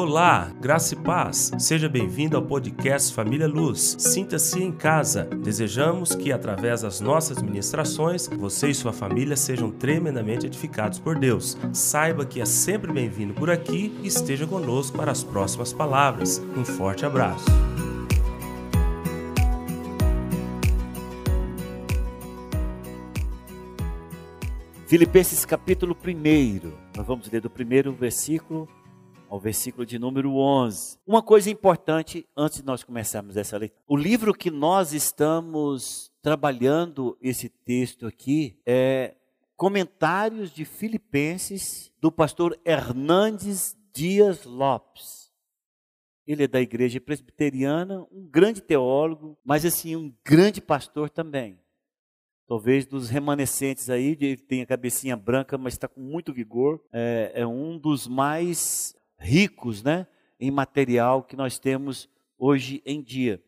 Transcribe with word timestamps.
Olá, 0.00 0.52
graça 0.60 0.94
e 0.94 0.96
paz. 0.96 1.50
Seja 1.58 1.88
bem-vindo 1.88 2.36
ao 2.36 2.42
podcast 2.44 3.12
Família 3.12 3.48
Luz. 3.48 3.96
Sinta-se 3.98 4.62
em 4.62 4.70
casa. 4.70 5.24
Desejamos 5.24 6.14
que, 6.14 6.30
através 6.30 6.82
das 6.82 7.00
nossas 7.00 7.42
ministrações, 7.42 8.28
você 8.28 8.68
e 8.68 8.74
sua 8.76 8.92
família 8.92 9.36
sejam 9.36 9.72
tremendamente 9.72 10.46
edificados 10.46 11.00
por 11.00 11.18
Deus. 11.18 11.58
Saiba 11.72 12.24
que 12.24 12.40
é 12.40 12.44
sempre 12.44 12.92
bem-vindo 12.92 13.34
por 13.34 13.50
aqui 13.50 13.92
e 14.00 14.06
esteja 14.06 14.46
conosco 14.46 14.96
para 14.96 15.10
as 15.10 15.24
próximas 15.24 15.72
palavras. 15.72 16.40
Um 16.56 16.64
forte 16.64 17.04
abraço. 17.04 17.46
Filipenses 24.86 25.44
capítulo 25.44 25.96
1. 26.06 26.70
Nós 26.96 27.04
vamos 27.04 27.28
ler 27.28 27.40
do 27.40 27.50
primeiro 27.50 27.92
versículo 27.92 28.68
ao 29.28 29.38
versículo 29.38 29.84
de 29.84 29.98
número 29.98 30.36
11. 30.36 30.98
Uma 31.06 31.22
coisa 31.22 31.50
importante 31.50 32.26
antes 32.36 32.58
de 32.58 32.66
nós 32.66 32.82
começarmos 32.82 33.36
essa 33.36 33.56
leitura. 33.56 33.80
O 33.86 33.96
livro 33.96 34.34
que 34.34 34.50
nós 34.50 34.92
estamos 34.92 36.10
trabalhando 36.22 37.16
esse 37.20 37.48
texto 37.48 38.06
aqui 38.06 38.58
é 38.66 39.14
Comentários 39.56 40.52
de 40.52 40.64
Filipenses 40.64 41.92
do 42.00 42.12
pastor 42.12 42.58
Hernandes 42.64 43.76
Dias 43.92 44.44
Lopes. 44.44 45.32
Ele 46.26 46.44
é 46.44 46.48
da 46.48 46.60
igreja 46.60 47.00
presbiteriana, 47.00 48.06
um 48.12 48.28
grande 48.28 48.60
teólogo, 48.60 49.36
mas 49.44 49.64
assim, 49.64 49.96
um 49.96 50.14
grande 50.24 50.60
pastor 50.60 51.10
também. 51.10 51.58
Talvez 52.46 52.86
dos 52.86 53.10
remanescentes 53.10 53.90
aí, 53.90 54.16
ele 54.18 54.36
tem 54.36 54.62
a 54.62 54.66
cabecinha 54.66 55.16
branca, 55.16 55.58
mas 55.58 55.74
está 55.74 55.86
com 55.86 56.00
muito 56.00 56.32
vigor. 56.32 56.82
É, 56.90 57.32
é, 57.34 57.46
um 57.46 57.76
dos 57.78 58.06
mais 58.06 58.94
ricos 59.18 59.82
né, 59.82 60.06
em 60.38 60.50
material 60.50 61.22
que 61.22 61.36
nós 61.36 61.58
temos 61.58 62.08
hoje 62.38 62.82
em 62.86 63.02
dia. 63.02 63.42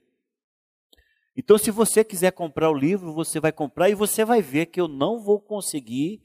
Então, 1.36 1.56
se 1.56 1.70
você 1.70 2.04
quiser 2.04 2.32
comprar 2.32 2.70
o 2.70 2.76
livro, 2.76 3.12
você 3.12 3.38
vai 3.38 3.52
comprar 3.52 3.88
e 3.88 3.94
você 3.94 4.24
vai 4.24 4.42
ver 4.42 4.66
que 4.66 4.80
eu 4.80 4.88
não 4.88 5.20
vou 5.20 5.40
conseguir 5.40 6.20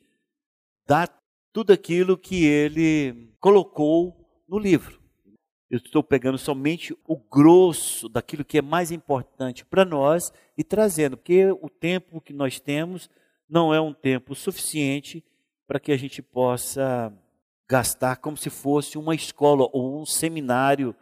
dar 0.86 1.08
tudo 1.54 1.72
aquilo 1.72 2.18
que 2.18 2.44
ele 2.46 3.32
colocou 3.40 4.44
no 4.48 4.60
livro. 4.60 5.00
Eu 5.70 5.78
estou 5.78 6.04
pegando 6.04 6.38
somente 6.38 6.96
o 7.08 7.16
grosso 7.16 8.10
daquilo 8.10 8.46
que 8.46 8.58
é 8.58 8.62
mais 8.62 8.92
importante 8.92 9.66
para 9.66 9.86
nós 9.86 10.32
e 10.58 10.64
trazendo, 10.64 11.18
porque 11.18 11.50
o 11.62 11.70
tempo 11.70 12.22
que 12.22 12.34
nós 12.34 12.60
temos 12.60 13.10
não 13.48 13.74
é 13.74 13.80
um 13.80 13.94
tempo 13.94 14.36
suficiente 14.36 15.24
para 15.68 15.80
que 15.80 15.92
a 15.92 15.98
gente 15.98 16.22
possa 16.22 17.12
gastar 17.68 18.18
como 18.18 18.38
se 18.38 18.50
fosse 18.50 18.98
uma 18.98 19.16
escola 19.16 19.68
ou 19.72 20.02
um 20.02 20.06
seminário 20.06 20.96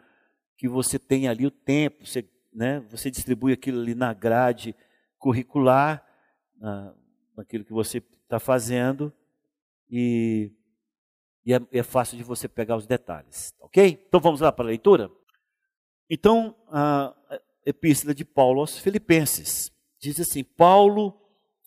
que 0.56 0.68
você 0.68 0.98
tem 0.98 1.28
ali 1.28 1.46
o 1.46 1.50
tempo, 1.50 2.06
você, 2.06 2.28
né, 2.52 2.80
você 2.90 3.10
distribui 3.10 3.52
aquilo 3.52 3.80
ali 3.80 3.94
na 3.94 4.12
grade 4.14 4.74
curricular, 5.18 6.04
na, 6.56 6.94
naquilo 7.36 7.64
que 7.64 7.72
você 7.72 7.98
está 7.98 8.38
fazendo 8.38 9.12
e 9.90 10.50
e 11.46 11.52
é, 11.52 11.60
é 11.72 11.82
fácil 11.82 12.16
de 12.16 12.24
você 12.24 12.48
pegar 12.48 12.74
os 12.74 12.86
detalhes, 12.86 13.54
ok? 13.60 14.02
Então 14.08 14.18
vamos 14.18 14.40
lá 14.40 14.50
para 14.50 14.64
a 14.64 14.68
leitura? 14.68 15.10
Então, 16.08 16.56
a 16.68 17.14
epístola 17.66 18.14
de 18.14 18.24
Paulo 18.24 18.60
aos 18.60 18.78
Filipenses 18.78 19.70
diz 19.98 20.18
assim: 20.18 20.42
Paulo 20.42 21.14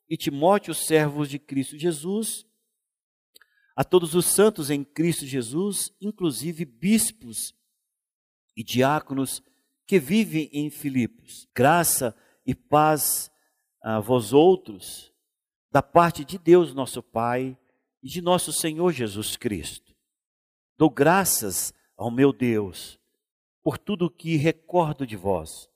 e 0.09 0.17
Timóteo, 0.17 0.73
servos 0.73 1.29
de 1.29 1.37
Cristo 1.37 1.77
Jesus, 1.77 2.45
a 3.77 3.83
todos 3.83 4.15
os 4.15 4.25
santos 4.25 4.71
em 4.71 4.83
Cristo 4.83 5.23
Jesus, 5.23 5.93
inclusive 6.01 6.65
bispos 6.65 7.53
e 8.55 8.63
diáconos 8.63 9.43
que 9.85 9.99
vivem 9.99 10.49
em 10.51 10.71
Filipos. 10.71 11.47
Graça 11.53 12.15
e 12.43 12.55
paz 12.55 13.29
a 13.79 13.99
vós 13.99 14.33
outros, 14.33 15.13
da 15.71 15.83
parte 15.83 16.25
de 16.25 16.39
Deus, 16.39 16.73
nosso 16.73 17.03
Pai, 17.03 17.55
e 18.01 18.09
de 18.09 18.19
nosso 18.19 18.51
Senhor 18.51 18.91
Jesus 18.91 19.37
Cristo. 19.37 19.95
Dou 20.75 20.89
graças 20.89 21.71
ao 21.95 22.09
meu 22.09 22.33
Deus 22.33 22.99
por 23.63 23.77
tudo 23.77 24.05
o 24.05 24.09
que 24.09 24.37
recordo 24.37 25.05
de 25.05 25.15
vós, 25.15 25.69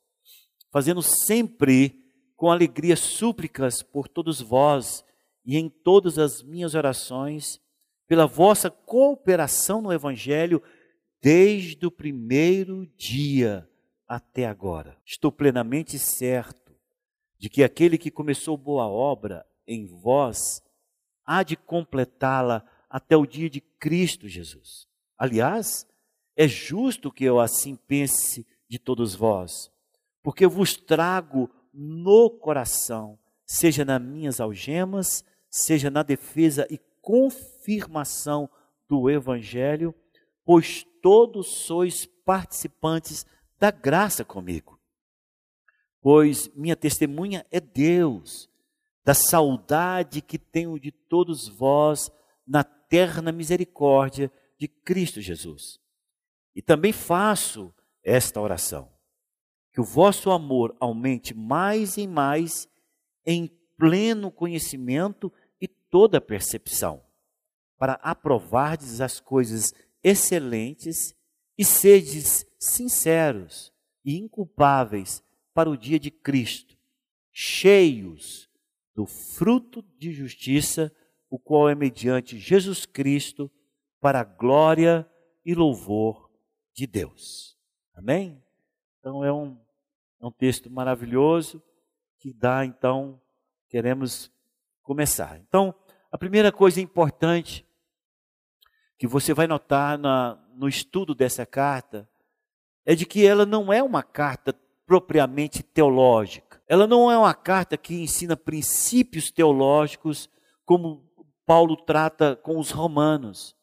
fazendo 0.71 1.03
sempre 1.03 2.03
com 2.35 2.49
alegria 2.49 2.95
súplicas 2.95 3.83
por 3.83 4.07
todos 4.07 4.41
vós 4.41 5.05
e 5.45 5.55
em 5.55 5.69
todas 5.69 6.17
as 6.17 6.41
minhas 6.41 6.73
orações, 6.73 7.61
pela 8.11 8.27
vossa 8.27 8.69
cooperação 8.69 9.81
no 9.81 9.93
Evangelho 9.93 10.61
desde 11.21 11.85
o 11.85 11.89
primeiro 11.89 12.85
dia 12.97 13.65
até 14.05 14.45
agora. 14.45 14.97
Estou 15.05 15.31
plenamente 15.31 15.97
certo 15.97 16.75
de 17.39 17.49
que 17.49 17.63
aquele 17.63 17.97
que 17.97 18.11
começou 18.11 18.57
boa 18.57 18.85
obra 18.85 19.45
em 19.65 19.85
vós 19.85 20.61
há 21.25 21.41
de 21.41 21.55
completá-la 21.55 22.65
até 22.89 23.15
o 23.15 23.25
dia 23.25 23.49
de 23.49 23.61
Cristo 23.61 24.27
Jesus. 24.27 24.89
Aliás, 25.17 25.87
é 26.35 26.49
justo 26.49 27.13
que 27.13 27.23
eu 27.23 27.39
assim 27.39 27.77
pense 27.77 28.45
de 28.67 28.77
todos 28.77 29.15
vós, 29.15 29.71
porque 30.21 30.45
vos 30.45 30.75
trago 30.75 31.49
no 31.73 32.29
coração, 32.29 33.17
seja 33.45 33.85
nas 33.85 34.01
minhas 34.01 34.41
algemas, 34.41 35.23
seja 35.49 35.89
na 35.89 36.03
defesa 36.03 36.67
e 36.69 36.77
confirmação 37.11 38.49
do 38.87 39.09
Evangelho, 39.09 39.93
pois 40.45 40.85
todos 41.01 41.65
sois 41.65 42.05
participantes 42.05 43.25
da 43.59 43.69
graça 43.69 44.23
comigo. 44.23 44.79
Pois 45.99 46.47
minha 46.55 46.73
testemunha 46.73 47.45
é 47.51 47.59
Deus, 47.59 48.49
da 49.03 49.13
saudade 49.13 50.21
que 50.21 50.39
tenho 50.39 50.79
de 50.79 50.89
todos 50.89 51.49
vós 51.49 52.09
na 52.47 52.63
terna 52.63 53.29
misericórdia 53.29 54.31
de 54.57 54.69
Cristo 54.69 55.19
Jesus. 55.19 55.81
E 56.55 56.61
também 56.61 56.93
faço 56.93 57.73
esta 58.01 58.39
oração: 58.39 58.89
que 59.73 59.81
o 59.81 59.85
vosso 59.85 60.31
amor 60.31 60.73
aumente 60.79 61.33
mais 61.33 61.97
e 61.97 62.07
mais 62.07 62.69
em 63.25 63.47
pleno 63.77 64.31
conhecimento 64.31 65.29
toda 65.91 66.19
percepção, 66.19 67.03
para 67.77 67.93
aprovardes 68.01 69.01
as 69.01 69.19
coisas 69.19 69.73
excelentes 70.03 71.13
e 71.57 71.63
sedes 71.63 72.45
sinceros 72.57 73.71
e 74.03 74.17
inculpáveis 74.17 75.23
para 75.53 75.69
o 75.69 75.77
dia 75.77 75.99
de 75.99 76.09
Cristo, 76.09 76.75
cheios 77.31 78.49
do 78.95 79.05
fruto 79.05 79.83
de 79.97 80.11
justiça, 80.11 80.91
o 81.29 81.37
qual 81.37 81.69
é 81.69 81.75
mediante 81.75 82.39
Jesus 82.39 82.85
Cristo, 82.85 83.51
para 83.99 84.21
a 84.21 84.23
glória 84.23 85.07
e 85.45 85.53
louvor 85.53 86.31
de 86.73 86.87
Deus. 86.87 87.57
Amém? 87.93 88.41
Então 88.99 89.23
é 89.23 89.31
um, 89.31 89.59
é 90.19 90.25
um 90.25 90.31
texto 90.31 90.69
maravilhoso 90.69 91.61
que 92.17 92.31
dá, 92.31 92.65
então, 92.65 93.19
queremos 93.67 94.31
começar. 94.83 95.39
Então, 95.39 95.73
a 96.11 96.17
primeira 96.17 96.51
coisa 96.51 96.81
importante 96.81 97.65
que 98.97 99.07
você 99.07 99.33
vai 99.33 99.47
notar 99.47 99.97
na, 99.97 100.37
no 100.53 100.67
estudo 100.67 101.15
dessa 101.15 101.45
carta 101.45 102.07
é 102.85 102.93
de 102.93 103.05
que 103.05 103.25
ela 103.25 103.45
não 103.45 103.71
é 103.71 103.81
uma 103.81 104.03
carta 104.03 104.53
propriamente 104.85 105.63
teológica. 105.63 106.61
Ela 106.67 106.85
não 106.85 107.09
é 107.09 107.17
uma 107.17 107.33
carta 107.33 107.77
que 107.77 107.95
ensina 107.95 108.35
princípios 108.35 109.31
teológicos 109.31 110.29
como 110.65 111.09
Paulo 111.45 111.77
trata 111.77 112.35
com 112.35 112.59
os 112.59 112.71
romanos, 112.71 113.55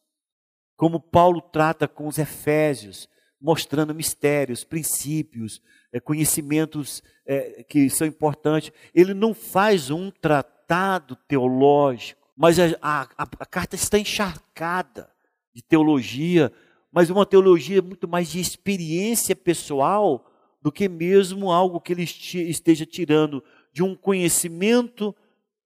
como 0.76 0.98
Paulo 1.00 1.40
trata 1.40 1.86
com 1.86 2.06
os 2.06 2.18
efésios, 2.18 3.08
mostrando 3.40 3.94
mistérios, 3.94 4.64
princípios, 4.64 5.60
é, 5.92 6.00
conhecimentos 6.00 7.02
é, 7.26 7.62
que 7.62 7.88
são 7.90 8.06
importantes. 8.06 8.72
Ele 8.94 9.12
não 9.12 9.34
faz 9.34 9.90
um 9.90 10.10
tratado 10.10 11.14
teológico, 11.28 12.17
mas 12.38 12.56
a, 12.60 12.78
a, 12.80 13.02
a 13.40 13.46
carta 13.46 13.74
está 13.74 13.98
encharcada 13.98 15.10
de 15.52 15.60
teologia, 15.60 16.52
mas 16.92 17.10
uma 17.10 17.26
teologia 17.26 17.82
muito 17.82 18.06
mais 18.06 18.28
de 18.28 18.38
experiência 18.38 19.34
pessoal 19.34 20.24
do 20.62 20.70
que 20.70 20.88
mesmo 20.88 21.50
algo 21.50 21.80
que 21.80 21.92
ele 21.92 22.04
esteja 22.04 22.86
tirando 22.86 23.42
de 23.72 23.82
um 23.82 23.96
conhecimento 23.96 25.14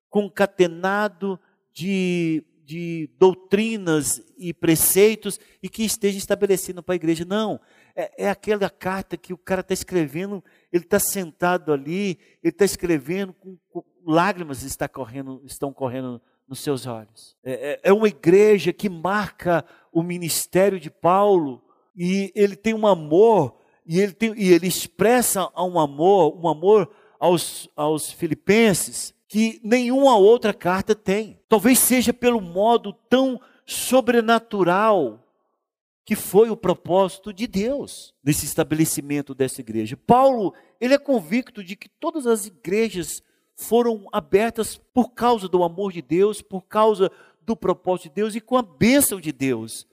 concatenado 0.09 1.39
de, 1.75 2.43
de 2.65 3.11
doutrinas 3.19 4.25
e 4.39 4.55
preceitos 4.55 5.39
e 5.63 5.69
que 5.69 5.85
esteja 5.85 6.17
estabelecendo 6.17 6.83
para 6.83 6.95
a 6.95 6.97
igreja. 6.97 7.27
Não, 7.27 7.61
é, 7.95 8.25
é 8.25 8.31
aquela 8.31 8.71
carta 8.71 9.19
que 9.19 9.35
o 9.35 9.39
cara 9.39 9.61
está 9.61 9.75
escrevendo, 9.75 10.43
ele 10.73 10.85
está 10.85 10.99
sentado 10.99 11.71
ali, 11.71 12.19
ele 12.43 12.51
está 12.51 12.65
escrevendo, 12.65 13.35
com, 13.35 13.59
com, 13.69 13.85
lágrimas 14.07 14.63
está 14.63 14.89
correndo, 14.89 15.43
estão 15.45 15.71
correndo 15.71 16.21
nos 16.49 16.61
seus 16.61 16.87
olhos. 16.87 17.37
É, 17.45 17.53
é, 17.53 17.81
é 17.91 17.93
uma 17.93 18.09
igreja 18.09 18.73
que 18.73 18.89
marca 18.89 19.65
o 19.93 20.03
ministério 20.03 20.79
de 20.79 20.91
Paulo 20.91 21.63
e 21.97 22.33
ele 22.35 22.57
tem 22.57 22.75
um 22.75 22.87
amor, 22.87 23.57
e 23.87 24.01
ele, 24.01 24.13
tem, 24.13 24.35
e 24.37 24.53
ele 24.53 24.67
expressa 24.67 25.49
um 25.57 25.79
amor, 25.79 26.39
um 26.39 26.49
amor 26.49 26.91
aos, 27.19 27.69
aos 27.77 28.11
filipenses, 28.11 29.15
que 29.29 29.61
nenhuma 29.63 30.17
outra 30.17 30.53
carta 30.53 30.95
tem. 30.95 31.39
Talvez 31.49 31.79
seja 31.79 32.13
pelo 32.13 32.41
modo 32.41 32.93
tão 33.09 33.41
sobrenatural 33.65 35.23
que 36.05 36.17
foi 36.17 36.51
o 36.51 36.57
propósito 36.57 37.33
de 37.33 37.47
Deus 37.47 38.13
nesse 38.25 38.45
estabelecimento 38.45 39.35
dessa 39.35 39.61
igreja. 39.61 39.97
Paulo, 39.97 40.53
ele 40.81 40.95
é 40.95 40.99
convicto 40.99 41.63
de 41.63 41.77
que 41.77 41.89
todas 41.89 42.27
as 42.27 42.47
igrejas 42.47 43.23
foram 43.55 44.07
abertas 44.13 44.81
por 44.93 45.13
causa 45.13 45.49
do 45.49 45.63
amor 45.63 45.93
de 45.93 46.03
Deus, 46.03 46.43
por 46.43 46.63
causa 46.63 47.11
do 47.41 47.57
propósito 47.57 48.09
de 48.09 48.15
Deus 48.15 48.35
e 48.35 48.41
com 48.41 48.57
a 48.57 48.63
bênção 48.63 49.21
de 49.21 49.33
Deus. 49.33 49.87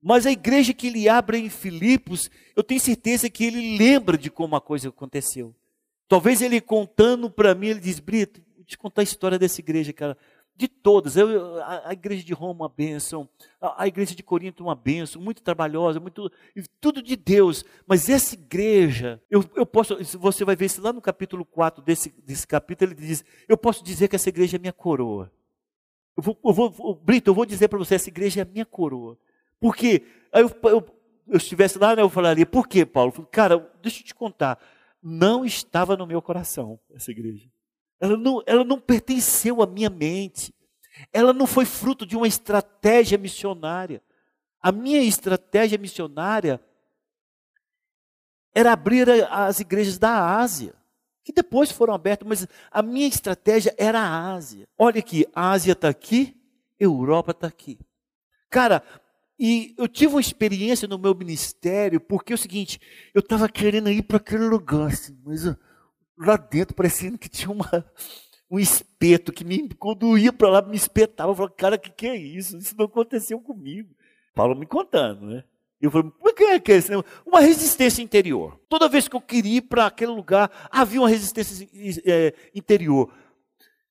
Mas 0.00 0.26
a 0.26 0.30
igreja 0.30 0.72
que 0.72 0.86
ele 0.86 1.08
abre 1.08 1.38
em 1.38 1.50
Filipos, 1.50 2.30
eu 2.54 2.62
tenho 2.62 2.80
certeza 2.80 3.28
que 3.28 3.44
ele 3.44 3.76
lembra 3.76 4.16
de 4.16 4.30
como 4.30 4.54
a 4.54 4.60
coisa 4.60 4.88
aconteceu. 4.88 5.54
Talvez 6.06 6.40
ele 6.40 6.60
contando 6.60 7.28
para 7.30 7.54
mim, 7.54 7.68
ele 7.68 7.80
diz, 7.80 7.98
Brito, 7.98 8.40
vou 8.54 8.64
te 8.64 8.78
contar 8.78 9.02
a 9.02 9.04
história 9.04 9.38
dessa 9.38 9.60
igreja, 9.60 9.92
cara 9.92 10.16
de 10.58 10.66
todas. 10.66 11.16
Eu, 11.16 11.62
a, 11.62 11.90
a, 11.90 11.92
igreja 11.92 12.24
de 12.24 12.34
Roma, 12.34 12.64
uma 12.64 12.68
bênção. 12.68 13.28
A, 13.60 13.84
a, 13.84 13.86
igreja 13.86 14.14
de 14.14 14.24
Corinto, 14.24 14.64
uma 14.64 14.74
bênção. 14.74 15.22
Muito 15.22 15.40
trabalhosa, 15.40 16.00
muito, 16.00 16.30
tudo 16.80 17.00
de 17.00 17.14
Deus. 17.14 17.64
Mas 17.86 18.08
essa 18.08 18.34
igreja, 18.34 19.22
eu, 19.30 19.44
eu 19.54 19.64
posso, 19.64 19.96
você 20.18 20.44
vai 20.44 20.56
ver 20.56 20.66
isso 20.66 20.82
lá 20.82 20.92
no 20.92 21.00
capítulo 21.00 21.44
4 21.44 21.82
desse, 21.82 22.10
desse 22.24 22.46
capítulo, 22.46 22.90
ele 22.90 23.00
diz: 23.00 23.24
Eu 23.48 23.56
posso 23.56 23.84
dizer 23.84 24.08
que 24.08 24.16
essa 24.16 24.28
igreja 24.28 24.56
é 24.56 24.58
minha 24.58 24.72
coroa. 24.72 25.30
Eu 26.16 26.22
vou, 26.22 26.38
eu 26.44 26.52
vou 26.52 26.94
Brito, 26.96 27.30
eu 27.30 27.34
vou 27.34 27.46
dizer 27.46 27.68
para 27.68 27.78
você: 27.78 27.94
essa 27.94 28.08
igreja 28.08 28.42
é 28.42 28.44
minha 28.44 28.66
coroa. 28.66 29.16
Porque 29.60 30.02
eu, 30.32 30.50
eu, 30.64 30.84
eu 31.28 31.36
estivesse 31.36 31.78
lá, 31.78 31.94
né, 31.94 32.02
eu 32.02 32.10
falaria: 32.10 32.44
Por 32.44 32.66
quê, 32.66 32.84
Paulo? 32.84 33.12
Cara, 33.30 33.70
deixa 33.80 34.00
eu 34.00 34.04
te 34.04 34.14
contar. 34.14 34.58
Não 35.00 35.44
estava 35.44 35.96
no 35.96 36.04
meu 36.04 36.20
coração 36.20 36.80
essa 36.92 37.12
igreja. 37.12 37.48
Ela 38.00 38.16
não, 38.16 38.42
ela 38.46 38.64
não 38.64 38.78
pertenceu 38.78 39.62
à 39.62 39.66
minha 39.66 39.90
mente. 39.90 40.54
Ela 41.12 41.32
não 41.32 41.46
foi 41.46 41.64
fruto 41.64 42.04
de 42.06 42.16
uma 42.16 42.26
estratégia 42.26 43.18
missionária. 43.18 44.02
A 44.60 44.72
minha 44.72 45.02
estratégia 45.02 45.78
missionária 45.78 46.60
era 48.54 48.72
abrir 48.72 49.08
as 49.30 49.60
igrejas 49.60 49.98
da 49.98 50.36
Ásia, 50.36 50.74
que 51.22 51.32
depois 51.32 51.70
foram 51.70 51.94
abertas, 51.94 52.26
mas 52.26 52.46
a 52.70 52.82
minha 52.82 53.06
estratégia 53.06 53.74
era 53.78 54.00
a 54.00 54.32
Ásia. 54.32 54.66
Olha 54.76 54.98
aqui, 54.98 55.26
a 55.34 55.50
Ásia 55.50 55.72
está 55.72 55.88
aqui, 55.88 56.36
Europa 56.78 57.30
está 57.30 57.46
aqui. 57.46 57.78
Cara, 58.50 58.82
e 59.38 59.74
eu 59.78 59.86
tive 59.86 60.14
uma 60.14 60.20
experiência 60.20 60.88
no 60.88 60.98
meu 60.98 61.14
ministério, 61.14 62.00
porque 62.00 62.32
é 62.32 62.34
o 62.34 62.38
seguinte, 62.38 62.80
eu 63.14 63.20
estava 63.20 63.48
querendo 63.48 63.90
ir 63.90 64.02
para 64.02 64.16
aquele 64.16 64.46
lugar, 64.46 64.88
assim, 64.88 65.16
mas 65.24 65.44
lá 66.18 66.36
dentro, 66.36 66.74
parecendo 66.74 67.18
que 67.18 67.28
tinha 67.28 67.50
uma, 67.50 67.84
um 68.50 68.58
espeto 68.58 69.32
que 69.32 69.44
me, 69.44 69.68
quando 69.74 70.18
ia 70.18 70.32
para 70.32 70.48
lá, 70.48 70.62
me 70.62 70.76
espetava. 70.76 71.30
Eu 71.30 71.36
falava, 71.36 71.54
cara, 71.54 71.76
o 71.76 71.78
que, 71.78 71.90
que 71.90 72.06
é 72.06 72.16
isso? 72.16 72.58
Isso 72.58 72.74
não 72.76 72.86
aconteceu 72.86 73.40
comigo. 73.40 73.94
Paulo 74.34 74.54
me 74.54 74.66
contando, 74.66 75.26
né? 75.26 75.44
Eu 75.80 75.90
falei, 75.90 76.10
que 76.38 76.44
é 76.44 76.60
que 76.60 76.72
é 76.72 76.76
isso? 76.76 77.04
Uma 77.26 77.40
resistência 77.40 78.00
interior. 78.00 78.60
Toda 78.68 78.88
vez 78.88 79.08
que 79.08 79.16
eu 79.16 79.20
queria 79.20 79.58
ir 79.58 79.62
para 79.62 79.86
aquele 79.86 80.12
lugar, 80.12 80.50
havia 80.70 81.00
uma 81.00 81.08
resistência 81.08 81.68
é, 82.06 82.32
interior 82.54 83.12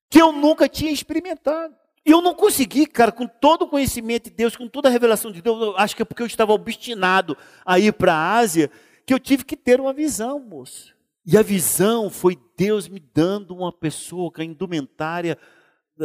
que 0.10 0.22
eu 0.22 0.32
nunca 0.32 0.70
tinha 0.70 0.90
experimentado. 0.90 1.76
E 2.06 2.12
eu 2.12 2.22
não 2.22 2.34
consegui, 2.34 2.86
cara, 2.86 3.12
com 3.12 3.28
todo 3.28 3.64
o 3.64 3.68
conhecimento 3.68 4.30
de 4.30 4.36
Deus, 4.38 4.56
com 4.56 4.66
toda 4.70 4.88
a 4.88 4.92
revelação 4.92 5.30
de 5.30 5.42
Deus, 5.42 5.76
acho 5.78 5.94
que 5.94 6.02
é 6.02 6.06
porque 6.06 6.22
eu 6.22 6.28
estava 6.28 6.54
obstinado 6.54 7.36
a 7.66 7.78
ir 7.78 7.92
para 7.92 8.14
a 8.14 8.38
Ásia, 8.38 8.72
que 9.06 9.14
eu 9.14 9.20
tive 9.20 9.44
que 9.44 9.58
ter 9.58 9.82
uma 9.82 9.92
visão, 9.92 10.40
moço. 10.40 10.96
E 11.30 11.38
a 11.38 11.42
visão 11.42 12.10
foi 12.10 12.40
Deus 12.56 12.88
me 12.88 13.02
dando 13.02 13.54
uma 13.54 13.70
pessoa 13.70 14.32
com 14.32 14.40
a 14.40 14.46
indumentária 14.46 15.38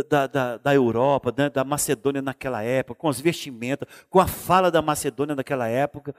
da, 0.08 0.26
da, 0.26 0.56
da 0.56 0.74
Europa, 0.74 1.32
né, 1.36 1.48
da 1.48 1.62
Macedônia 1.62 2.20
naquela 2.20 2.60
época, 2.64 2.98
com 2.98 3.08
as 3.08 3.20
vestimentas, 3.20 3.88
com 4.10 4.18
a 4.18 4.26
fala 4.26 4.68
da 4.68 4.82
Macedônia 4.82 5.36
naquela 5.36 5.68
época. 5.68 6.12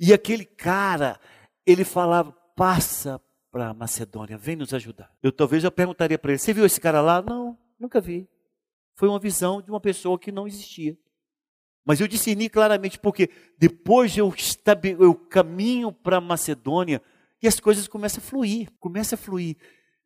E 0.00 0.10
aquele 0.10 0.46
cara, 0.46 1.20
ele 1.66 1.84
falava: 1.84 2.32
passa 2.56 3.20
para 3.52 3.68
a 3.68 3.74
Macedônia, 3.74 4.38
vem 4.38 4.56
nos 4.56 4.72
ajudar. 4.72 5.14
Eu 5.22 5.30
talvez 5.30 5.62
eu 5.62 5.70
perguntaria 5.70 6.18
para 6.18 6.30
ele: 6.30 6.38
você 6.38 6.54
viu 6.54 6.64
esse 6.64 6.80
cara 6.80 7.02
lá? 7.02 7.20
Não, 7.20 7.58
nunca 7.78 8.00
vi. 8.00 8.26
Foi 8.94 9.06
uma 9.06 9.18
visão 9.18 9.60
de 9.60 9.68
uma 9.68 9.80
pessoa 9.80 10.18
que 10.18 10.32
não 10.32 10.46
existia. 10.46 10.96
Mas 11.84 12.00
eu 12.00 12.08
discerni 12.08 12.48
claramente, 12.48 12.98
porque 12.98 13.28
depois 13.58 14.16
eu, 14.16 14.32
eu 14.98 15.14
caminho 15.14 15.92
para 15.92 16.16
a 16.16 16.22
Macedônia 16.22 17.02
as 17.46 17.60
coisas 17.60 17.88
começam 17.88 18.22
a 18.22 18.26
fluir, 18.26 18.68
começam 18.80 19.16
a 19.16 19.20
fluir. 19.20 19.56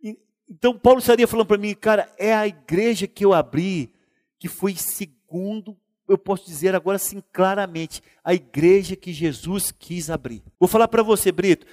E, 0.02 0.18
então 0.48 0.78
Paulo 0.78 1.00
estaria 1.00 1.26
falando 1.26 1.46
para 1.46 1.58
mim, 1.58 1.74
cara, 1.74 2.12
é 2.18 2.34
a 2.34 2.46
igreja 2.46 3.06
que 3.06 3.24
eu 3.24 3.32
abri, 3.32 3.92
que 4.38 4.48
foi 4.48 4.74
segundo, 4.74 5.76
eu 6.08 6.18
posso 6.18 6.44
dizer 6.44 6.74
agora 6.74 6.98
sim 6.98 7.22
claramente, 7.32 8.02
a 8.24 8.34
igreja 8.34 8.96
que 8.96 9.12
Jesus 9.12 9.70
quis 9.70 10.10
abrir. 10.10 10.42
Vou 10.58 10.68
falar 10.68 10.88
para 10.88 11.02
você, 11.02 11.30
Brito, 11.30 11.66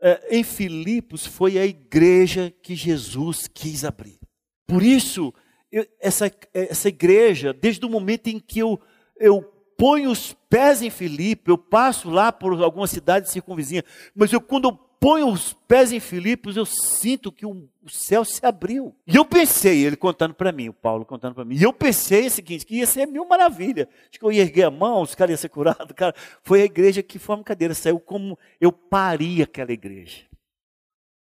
é, 0.00 0.38
em 0.38 0.44
Filipos 0.44 1.26
foi 1.26 1.58
a 1.58 1.66
igreja 1.66 2.52
que 2.62 2.74
Jesus 2.76 3.48
quis 3.48 3.84
abrir. 3.84 4.18
Por 4.66 4.82
isso, 4.82 5.34
eu, 5.72 5.86
essa, 6.00 6.30
essa 6.52 6.88
igreja, 6.88 7.52
desde 7.52 7.84
o 7.84 7.90
momento 7.90 8.28
em 8.28 8.38
que 8.38 8.60
eu, 8.60 8.80
eu 9.18 9.57
ponho 9.78 10.10
os 10.10 10.34
pés 10.50 10.82
em 10.82 10.90
Filipe, 10.90 11.50
eu 11.50 11.56
passo 11.56 12.10
lá 12.10 12.32
por 12.32 12.60
algumas 12.60 12.90
cidades 12.90 13.30
circunvizinhas, 13.30 13.84
mas 14.12 14.32
eu, 14.32 14.40
quando 14.40 14.68
eu 14.68 14.72
ponho 14.72 15.28
os 15.28 15.52
pés 15.52 15.92
em 15.92 16.00
Filipos, 16.00 16.56
eu 16.56 16.66
sinto 16.66 17.30
que 17.30 17.46
o, 17.46 17.68
o 17.82 17.88
céu 17.88 18.24
se 18.24 18.44
abriu. 18.44 18.92
E 19.06 19.14
eu 19.14 19.24
pensei, 19.24 19.86
ele 19.86 19.96
contando 19.96 20.34
para 20.34 20.50
mim, 20.50 20.68
o 20.68 20.72
Paulo 20.72 21.04
contando 21.06 21.34
para 21.34 21.44
mim, 21.44 21.54
e 21.54 21.62
eu 21.62 21.72
pensei 21.72 22.26
o 22.26 22.30
seguinte, 22.30 22.66
que 22.66 22.74
ia 22.74 22.86
ser 22.86 23.06
mil 23.06 23.24
maravilha. 23.24 23.88
Acho 24.10 24.18
que 24.18 24.24
eu 24.24 24.32
ia 24.32 24.42
erguer 24.42 24.64
a 24.64 24.70
mão, 24.70 25.00
os 25.00 25.14
caras 25.14 25.30
iam 25.30 25.38
ser 25.38 25.48
curados. 25.48 25.92
Cara, 25.94 26.12
foi 26.42 26.62
a 26.62 26.64
igreja 26.64 27.00
que 27.00 27.18
foi 27.18 27.36
uma 27.36 27.44
cadeira, 27.44 27.72
saiu 27.72 28.00
como 28.00 28.36
eu 28.60 28.72
pari 28.72 29.40
aquela 29.40 29.72
igreja. 29.72 30.24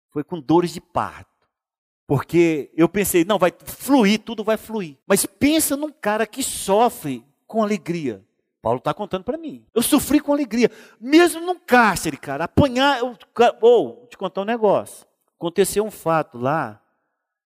Foi 0.09 0.23
com 0.23 0.39
dores 0.39 0.73
de 0.73 0.81
parto. 0.81 1.29
Porque 2.07 2.71
eu 2.75 2.89
pensei, 2.89 3.23
não, 3.23 3.37
vai 3.37 3.53
fluir, 3.65 4.19
tudo 4.19 4.43
vai 4.43 4.57
fluir. 4.57 4.97
Mas 5.05 5.25
pensa 5.25 5.77
num 5.77 5.91
cara 5.91 6.25
que 6.25 6.41
sofre 6.41 7.23
com 7.45 7.61
alegria. 7.61 8.25
Paulo 8.67 8.79
está 8.79 8.93
contando 8.93 9.23
para 9.23 9.37
mim. 9.37 9.65
Eu 9.73 9.81
sofri 9.81 10.19
com 10.19 10.33
alegria, 10.33 10.69
mesmo 10.99 11.39
num 11.39 11.57
cárcere, 11.57 12.17
cara. 12.17 12.43
Apanhar. 12.43 13.01
Ou, 13.01 14.03
oh, 14.03 14.07
te 14.07 14.17
contar 14.17 14.41
um 14.41 14.43
negócio. 14.43 15.07
Aconteceu 15.37 15.85
um 15.85 15.91
fato 15.91 16.37
lá 16.37 16.83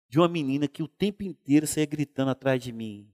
de 0.10 0.20
uma 0.20 0.28
menina 0.28 0.68
que 0.68 0.84
o 0.84 0.90
tempo 0.90 1.24
inteiro 1.24 1.66
saía 1.66 1.86
gritando 1.86 2.32
atrás 2.32 2.62
de 2.62 2.74
mim. 2.74 3.08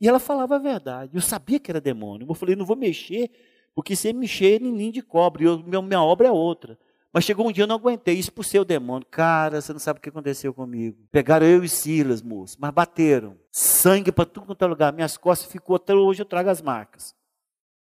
E 0.00 0.06
ela 0.06 0.20
falava 0.20 0.54
a 0.54 0.60
verdade. 0.60 1.16
Eu 1.16 1.20
sabia 1.20 1.58
que 1.58 1.68
era 1.68 1.80
demônio. 1.80 2.28
Eu 2.30 2.34
falei, 2.34 2.54
não 2.54 2.64
vou 2.64 2.76
mexer, 2.76 3.28
porque 3.74 3.96
se 3.96 4.12
mexer, 4.12 4.60
ninguém 4.60 4.92
de 4.92 5.02
cobre. 5.02 5.46
Eu, 5.46 5.58
minha, 5.58 6.00
obra 6.00 6.28
é 6.28 6.30
outra. 6.30 6.78
Mas 7.12 7.24
chegou 7.24 7.48
um 7.48 7.50
dia 7.50 7.64
eu 7.64 7.68
não 7.68 7.74
aguentei, 7.74 8.16
expulsei 8.16 8.60
o 8.60 8.64
demônio. 8.64 9.04
Cara, 9.10 9.60
você 9.60 9.72
não 9.72 9.80
sabe 9.80 9.98
o 9.98 10.02
que 10.02 10.10
aconteceu 10.10 10.54
comigo. 10.54 10.96
Pegaram 11.10 11.44
eu 11.44 11.64
e 11.64 11.68
Silas, 11.68 12.22
moço, 12.22 12.56
mas 12.60 12.70
bateram. 12.70 13.36
Sangue 13.50 14.12
para 14.12 14.26
tudo 14.26 14.46
quanto 14.46 14.62
é 14.62 14.68
lugar. 14.68 14.92
Minhas 14.92 15.16
costas 15.16 15.50
ficou 15.50 15.74
até 15.74 15.92
hoje 15.92 16.22
eu 16.22 16.26
trago 16.26 16.50
as 16.50 16.62
marcas. 16.62 17.15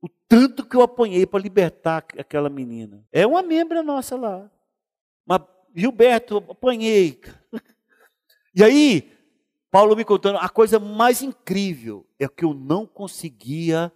O 0.04 0.10
tanto 0.28 0.66
que 0.66 0.76
eu 0.76 0.82
apanhei 0.82 1.26
para 1.26 1.42
libertar 1.42 2.06
aquela 2.20 2.50
menina. 2.50 3.08
É 3.10 3.26
uma 3.26 3.42
membra 3.42 3.82
nossa 3.82 4.18
lá. 4.18 4.52
Mas, 5.26 5.42
Gilberto, 5.74 6.44
apanhei. 6.50 7.22
E 8.56 8.64
aí, 8.64 9.12
Paulo 9.72 9.96
me 9.96 10.06
contando, 10.06 10.38
a 10.38 10.48
coisa 10.48 10.78
mais 10.78 11.24
incrível 11.24 12.06
é 12.20 12.28
que 12.28 12.46
eu 12.46 12.54
não 12.54 12.86
conseguia 12.86 13.92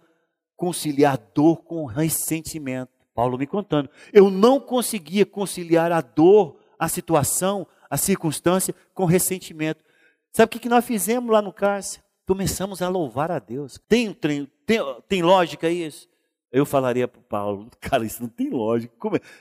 conciliar 0.56 1.16
dor 1.32 1.62
com 1.62 1.84
ressentimento. 1.84 2.90
Paulo 3.14 3.38
me 3.38 3.46
contando. 3.46 3.88
Eu 4.12 4.28
não 4.28 4.58
conseguia 4.58 5.24
conciliar 5.24 5.92
a 5.92 6.00
dor, 6.00 6.58
a 6.76 6.88
situação, 6.88 7.68
a 7.88 7.96
circunstância 7.96 8.74
com 8.92 9.04
ressentimento. 9.04 9.84
Sabe 10.32 10.56
o 10.56 10.60
que 10.60 10.68
nós 10.68 10.84
fizemos 10.84 11.30
lá 11.30 11.40
no 11.40 11.52
cárcere? 11.52 12.02
Começamos 12.26 12.82
a 12.82 12.88
louvar 12.88 13.30
a 13.30 13.38
Deus. 13.38 13.78
Tem, 13.88 14.12
tem, 14.12 14.50
tem, 14.68 14.78
tem 15.08 15.22
lógica 15.22 15.70
isso? 15.70 16.06
Eu 16.52 16.66
falaria 16.66 17.08
para 17.08 17.22
Paulo, 17.22 17.70
cara, 17.80 18.04
isso 18.04 18.20
não 18.20 18.28
tem 18.28 18.50
lógica. 18.50 18.94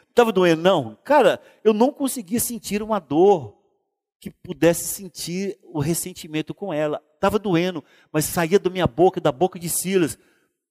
Estava 0.09 0.29
é? 0.29 0.33
doendo? 0.33 0.61
Não. 0.61 0.97
Cara, 1.03 1.41
eu 1.65 1.73
não 1.73 1.91
conseguia 1.91 2.39
sentir 2.39 2.81
uma 2.81 2.97
dor 2.97 3.57
que 4.21 4.31
pudesse 4.31 4.85
sentir 4.85 5.59
o 5.63 5.79
ressentimento 5.79 6.53
com 6.53 6.73
ela. 6.73 7.03
Estava 7.13 7.37
doendo, 7.37 7.83
mas 8.11 8.23
saía 8.23 8.57
da 8.57 8.69
minha 8.69 8.87
boca, 8.87 9.19
da 9.19 9.31
boca 9.31 9.59
de 9.59 9.67
Silas. 9.67 10.17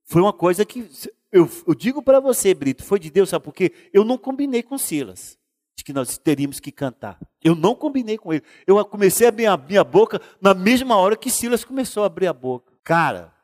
Foi 0.05 0.23
uma 0.23 0.33
coisa 0.33 0.65
que 0.65 0.89
eu, 1.31 1.49
eu 1.67 1.75
digo 1.75 2.03
para 2.03 2.19
você, 2.19 2.55
Brito, 2.55 2.83
foi 2.83 2.99
de 2.99 3.11
Deus, 3.11 3.29
sabe 3.29 3.45
por 3.45 3.53
quê? 3.53 3.73
Eu 3.93 4.05
não 4.05 4.17
combinei 4.17 4.63
com 4.63 4.79
Silas 4.79 5.39
de 5.77 5.85
que 5.85 5.93
nós 5.93 6.17
teríamos 6.17 6.59
que 6.59 6.73
cantar. 6.73 7.21
Eu 7.45 7.55
não 7.55 7.75
combinei 7.75 8.17
com 8.17 8.33
ele. 8.33 8.43
Eu 8.67 8.83
comecei 8.87 9.27
a 9.27 9.29
abrir 9.29 9.47
a 9.47 9.57
minha 9.59 9.85
boca 9.85 10.19
na 10.41 10.55
mesma 10.55 10.97
hora 10.97 11.15
que 11.15 11.31
Silas 11.31 11.63
começou 11.63 12.03
a 12.03 12.07
abrir 12.07 12.27
a 12.27 12.33
boca. 12.33 12.73
Cara, 12.83 13.36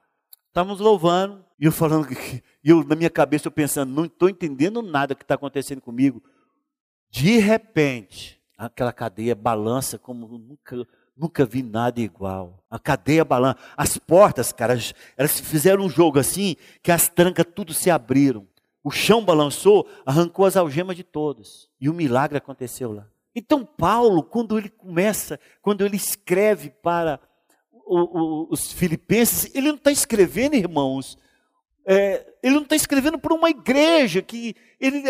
estávamos 0.52 0.80
louvando 0.80 1.42
e 1.58 1.64
eu 1.64 1.72
falando 1.72 2.06
E 2.62 2.68
eu, 2.68 2.84
na 2.84 2.94
minha 2.94 3.08
cabeça, 3.08 3.48
eu 3.48 3.52
pensando, 3.52 3.90
não 3.90 4.04
estou 4.04 4.28
entendendo 4.28 4.82
nada 4.82 5.14
que 5.14 5.22
está 5.22 5.34
acontecendo 5.34 5.80
comigo. 5.80 6.22
De 7.10 7.38
repente, 7.38 8.40
aquela 8.56 8.92
cadeia 8.92 9.34
balança 9.34 9.98
como 9.98 10.28
nunca, 10.38 10.86
nunca 11.16 11.44
vi 11.46 11.62
nada 11.62 12.00
igual. 12.00 12.62
A 12.70 12.78
cadeia 12.78 13.24
balança. 13.24 13.58
As 13.76 13.96
portas, 13.96 14.52
cara, 14.52 14.78
elas 15.16 15.40
fizeram 15.40 15.84
um 15.84 15.90
jogo 15.90 16.18
assim, 16.18 16.54
que 16.82 16.92
as 16.92 17.08
trancas 17.08 17.46
tudo 17.54 17.72
se 17.72 17.90
abriram. 17.90 18.46
O 18.84 18.90
chão 18.90 19.24
balançou, 19.24 19.88
arrancou 20.04 20.44
as 20.44 20.56
algemas 20.56 20.96
de 20.96 21.02
todos. 21.02 21.70
E 21.80 21.88
o 21.88 21.94
milagre 21.94 22.36
aconteceu 22.36 22.92
lá. 22.92 23.06
Então, 23.34 23.64
Paulo, 23.64 24.22
quando 24.22 24.58
ele 24.58 24.68
começa, 24.68 25.40
quando 25.62 25.84
ele 25.84 25.96
escreve 25.96 26.68
para 26.70 27.18
o, 27.86 27.98
o, 27.98 28.46
os 28.50 28.72
filipenses, 28.72 29.50
ele 29.54 29.68
não 29.68 29.76
está 29.76 29.90
escrevendo, 29.90 30.54
irmãos, 30.54 31.18
é, 31.84 32.24
ele 32.42 32.54
não 32.54 32.62
está 32.62 32.76
escrevendo 32.76 33.18
para 33.18 33.34
uma 33.34 33.50
igreja 33.50 34.22
que 34.22 34.54
ele, 34.80 35.02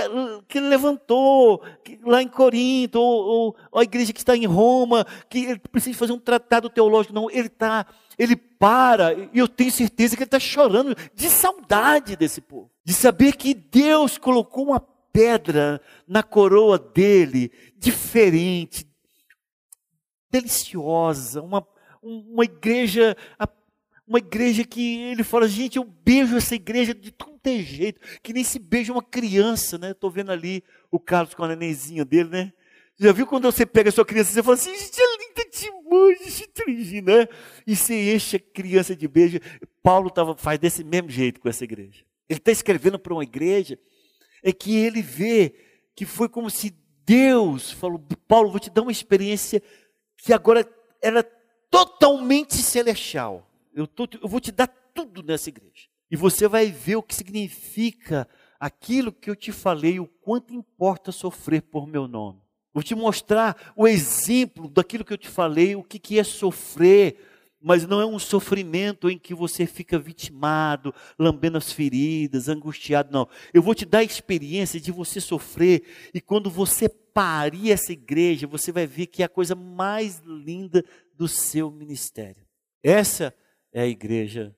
que 0.49 0.59
ele 0.59 0.69
levantou 0.69 1.63
que, 1.85 1.99
lá 2.03 2.23
em 2.23 2.29
Corinto, 2.29 2.99
ou, 2.99 3.55
ou, 3.71 3.81
a 3.81 3.83
igreja 3.83 4.13
que 4.13 4.21
está 4.21 4.35
em 4.37 4.47
Roma, 4.47 5.07
que 5.29 5.45
ele 5.45 5.59
precisa 5.59 5.99
fazer 5.99 6.13
um 6.13 6.19
tratado 6.19 6.71
teológico. 6.71 7.15
Não, 7.15 7.31
ele 7.31 7.49
está, 7.49 7.87
ele 8.19 8.37
para, 8.37 9.13
e 9.15 9.39
eu 9.39 9.47
tenho 9.47 9.71
certeza 9.71 10.17
que 10.17 10.23
ele 10.23 10.29
está 10.29 10.41
chorando 10.41 10.97
de 11.15 11.29
saudade 11.29 12.17
desse 12.17 12.41
povo, 12.41 12.71
de 12.85 12.95
saber 12.95 13.37
que 13.37 13.53
Deus 13.53 14.17
colocou 14.17 14.65
uma 14.65 14.81
pedra 15.13 15.81
na 16.09 16.23
coroa 16.23 16.79
dele, 16.79 17.53
diferente, 17.77 18.87
deliciosa, 20.31 21.43
uma, 21.43 21.67
uma 22.03 22.45
igreja 22.45 23.17
uma 24.07 24.19
igreja 24.19 24.65
que 24.65 25.01
ele 25.03 25.23
fala, 25.23 25.49
gente, 25.49 25.77
eu 25.77 25.85
beijo 25.85 26.37
essa 26.37 26.55
igreja 26.55 26.93
de 26.93 27.11
tudo 27.13 27.33
ter 27.43 27.61
é 27.61 27.63
jeito, 27.63 28.01
que 28.23 28.33
nem 28.33 28.45
se 28.45 28.59
beija 28.59 28.93
uma 28.93 29.03
criança, 29.03 29.77
né? 29.77 29.91
Estou 29.91 30.11
vendo 30.11 30.31
ali 30.31 30.63
o 30.91 30.99
Carlos 30.99 31.35
com 31.35 31.43
a 31.43 31.49
nenenzinha 31.49 32.05
dele, 32.05 32.29
né? 32.29 32.53
Já 32.99 33.11
viu 33.11 33.27
quando 33.27 33.51
você 33.51 33.67
pega 33.67 33.89
a 33.89 33.93
sua 33.93 34.05
criança 34.05 34.31
e 34.31 34.35
você 34.35 34.43
fala 34.43 34.55
assim, 34.55 34.71
gente, 34.77 35.01
é 35.01 35.17
linda 35.17 35.51
demais, 35.51 36.37
gente, 36.37 37.03
né? 37.03 37.29
E 37.67 37.75
você 37.75 38.15
enche 38.15 38.37
a 38.37 38.41
criança 38.41 38.95
de 38.95 39.09
beijo. 39.09 39.41
Paulo 39.83 40.09
tava, 40.09 40.37
faz 40.37 40.59
desse 40.59 40.85
mesmo 40.85 41.11
jeito 41.11 41.41
com 41.41 41.49
essa 41.49 41.65
igreja. 41.65 42.05
Ele 42.29 42.39
está 42.39 42.53
escrevendo 42.53 42.99
para 42.99 43.13
uma 43.13 43.25
igreja, 43.25 43.79
é 44.43 44.53
que 44.53 44.77
ele 44.77 45.03
vê 45.03 45.55
que 45.97 46.07
foi 46.07 46.29
como 46.29 46.49
se 46.49 46.75
Deus 47.05 47.73
falou, 47.73 48.01
Paulo, 48.29 48.51
vou 48.51 48.61
te 48.61 48.71
dar 48.71 48.83
uma 48.83 48.93
experiência 48.93 49.61
que 50.17 50.33
agora 50.33 50.67
era 51.03 51.25
totalmente 51.73 52.57
celestial. 52.59 53.49
Eu, 53.75 53.87
tô, 53.87 54.07
eu 54.21 54.29
vou 54.29 54.39
te 54.39 54.53
dar 54.53 54.67
tudo 54.67 55.23
nessa 55.23 55.49
igreja. 55.49 55.89
E 56.11 56.17
você 56.17 56.47
vai 56.47 56.71
ver 56.71 56.97
o 56.97 57.03
que 57.03 57.15
significa 57.15 58.29
aquilo 58.61 59.11
que 59.11 59.31
eu 59.31 59.35
te 59.35 59.51
falei, 59.51 59.99
o 59.99 60.07
quanto 60.07 60.53
importa 60.53 61.11
sofrer 61.11 61.63
por 61.63 61.87
meu 61.87 62.07
nome. 62.07 62.43
Vou 62.75 62.83
te 62.83 62.95
mostrar 62.95 63.73
o 63.75 63.89
exemplo 63.89 64.69
daquilo 64.69 65.05
que 65.05 65.15
eu 65.15 65.19
te 65.19 65.29
falei, 65.29 65.75
o 65.75 65.83
que, 65.83 65.99
que 65.99 66.19
é 66.19 66.25
sofrer, 66.25 67.17
mas 67.61 67.87
não 67.87 68.01
é 68.01 68.07
um 68.07 68.19
sofrimento 68.19 69.09
em 69.09 69.19
que 69.19 69.35
você 69.35 69.65
fica 69.65 69.99
vitimado, 69.99 70.95
lambendo 71.19 71.57
as 71.57 71.73
feridas, 71.73 72.49
angustiado, 72.49 73.11
não. 73.11 73.27
Eu 73.53 73.63
vou 73.63 73.75
te 73.75 73.87
dar 73.87 73.99
a 73.99 74.05
experiência 74.05 74.79
de 74.79 74.93
você 74.93 75.21
sofrer, 75.21 75.83
e 76.13 76.21
quando 76.21 76.51
você 76.51 76.89
parir 76.89 77.71
essa 77.71 77.93
igreja, 77.93 78.47
você 78.47 78.73
vai 78.73 78.87
ver 78.87 79.07
que 79.07 79.23
é 79.23 79.27
a 79.27 79.31
coisa 79.31 79.55
mais 79.55 80.21
linda 80.25 80.85
do 81.15 81.29
seu 81.29 81.71
ministério. 81.71 82.45
Essa 82.83 83.35
é 83.73 83.83
a 83.83 83.87
igreja 83.87 84.55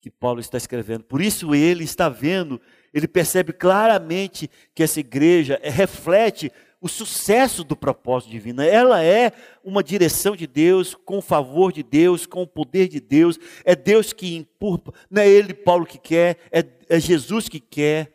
que 0.00 0.10
Paulo 0.10 0.40
está 0.40 0.58
escrevendo. 0.58 1.04
Por 1.04 1.22
isso 1.22 1.54
ele 1.54 1.84
está 1.84 2.08
vendo, 2.08 2.60
ele 2.92 3.06
percebe 3.06 3.52
claramente 3.52 4.50
que 4.74 4.82
essa 4.82 4.98
igreja 4.98 5.60
reflete 5.62 6.50
o 6.80 6.88
sucesso 6.88 7.62
do 7.62 7.76
propósito 7.76 8.32
divino. 8.32 8.60
Ela 8.60 9.04
é 9.04 9.30
uma 9.62 9.84
direção 9.84 10.34
de 10.34 10.48
Deus, 10.48 10.96
com 10.96 11.18
o 11.18 11.22
favor 11.22 11.72
de 11.72 11.84
Deus, 11.84 12.26
com 12.26 12.42
o 12.42 12.46
poder 12.46 12.88
de 12.88 13.00
Deus. 13.00 13.38
É 13.64 13.76
Deus 13.76 14.12
que 14.12 14.34
empurra, 14.34 14.92
não 15.08 15.22
é 15.22 15.28
ele, 15.28 15.54
Paulo, 15.54 15.86
que 15.86 15.98
quer, 15.98 16.38
é, 16.50 16.64
é 16.88 16.98
Jesus 16.98 17.48
que 17.48 17.60
quer. 17.60 18.11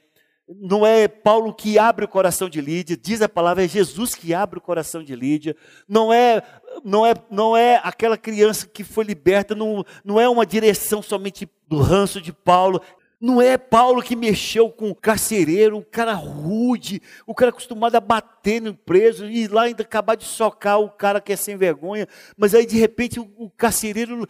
Não 0.50 0.86
é 0.86 1.08
Paulo 1.10 1.54
que 1.54 1.78
abre 1.78 2.06
o 2.06 2.08
coração 2.08 2.48
de 2.48 2.62
Lídia, 2.62 2.96
diz 2.96 3.22
a 3.22 3.28
palavra, 3.28 3.66
é 3.66 3.68
Jesus 3.68 4.16
que 4.16 4.34
abre 4.34 4.60
o 4.60 4.62
coração 4.62 5.04
de 5.04 5.14
Lídia. 5.14 5.56
Não 5.88 6.14
é, 6.14 6.42
não 6.86 7.06
é, 7.06 7.14
não 7.30 7.58
é 7.58 7.82
aquela 7.84 8.18
criança 8.18 8.66
que 8.66 8.84
foi 8.84 9.04
liberta, 9.04 9.54
não, 9.54 9.86
não 10.06 10.20
é 10.20 10.30
uma 10.30 10.46
direção 10.46 11.02
somente 11.02 11.50
do 11.68 11.80
ranço 11.80 12.22
de 12.22 12.32
Paulo. 12.32 12.82
Não 13.20 13.42
é 13.42 13.58
Paulo 13.58 14.04
que 14.04 14.16
mexeu 14.16 14.70
com 14.70 14.92
o 14.92 14.96
carcereiro, 14.96 15.78
um 15.78 15.82
cara 15.82 16.14
rude, 16.14 17.02
o 17.26 17.34
cara 17.34 17.50
acostumado 17.50 17.96
a 17.96 18.00
bater 18.00 18.62
no 18.62 18.76
preso 18.76 19.26
e 19.26 19.48
lá 19.48 19.64
ainda 19.64 19.82
acabar 19.82 20.16
de 20.16 20.24
socar 20.24 20.80
o 20.80 20.88
cara 20.88 21.20
que 21.20 21.34
é 21.34 21.36
sem 21.36 21.58
vergonha. 21.58 22.08
Mas 22.38 22.54
aí 22.54 22.64
de 22.64 22.78
repente 22.78 23.20
o, 23.20 23.28
o 23.36 23.50
carcereiro 23.50 24.28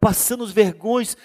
passando 0.00 0.42
os 0.42 0.50
vergões, 0.50 1.16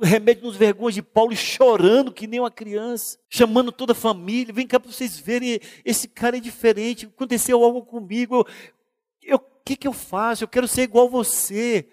remédio 0.00 0.44
nos 0.44 0.56
vergonhos 0.56 0.94
de 0.94 1.02
Paulo 1.02 1.34
chorando 1.34 2.12
que 2.12 2.26
nem 2.26 2.40
uma 2.40 2.50
criança, 2.50 3.18
chamando 3.28 3.72
toda 3.72 3.92
a 3.92 3.96
família, 3.96 4.54
vem 4.54 4.66
cá 4.66 4.78
para 4.78 4.90
vocês 4.90 5.18
verem, 5.18 5.60
esse 5.84 6.08
cara 6.08 6.36
é 6.36 6.40
diferente, 6.40 7.06
aconteceu 7.06 7.62
algo 7.62 7.82
comigo, 7.82 8.46
o 9.30 9.64
que, 9.64 9.76
que 9.76 9.86
eu 9.86 9.92
faço? 9.92 10.42
Eu 10.42 10.48
quero 10.48 10.66
ser 10.66 10.82
igual 10.82 11.08
você. 11.08 11.88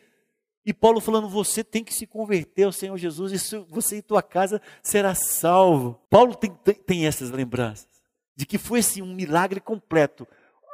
E 0.65 0.73
Paulo 0.73 0.99
falando, 0.99 1.29
você 1.29 1.63
tem 1.63 1.83
que 1.83 1.93
se 1.93 2.07
converter 2.07 2.63
ao 2.63 2.71
Senhor 2.71 2.97
Jesus, 2.97 3.31
e 3.31 3.65
você 3.69 3.97
e 3.97 4.01
tua 4.01 4.23
casa 4.23 4.61
será 4.81 5.13
salvo. 5.13 5.99
Paulo 6.09 6.35
tem, 6.35 6.51
tem, 6.63 6.75
tem 6.75 7.07
essas 7.07 7.29
lembranças, 7.29 7.87
de 8.35 8.45
que 8.45 8.57
foi 8.57 8.79
assim 8.79 9.01
um 9.01 9.13
milagre 9.13 9.59
completo. 9.59 10.27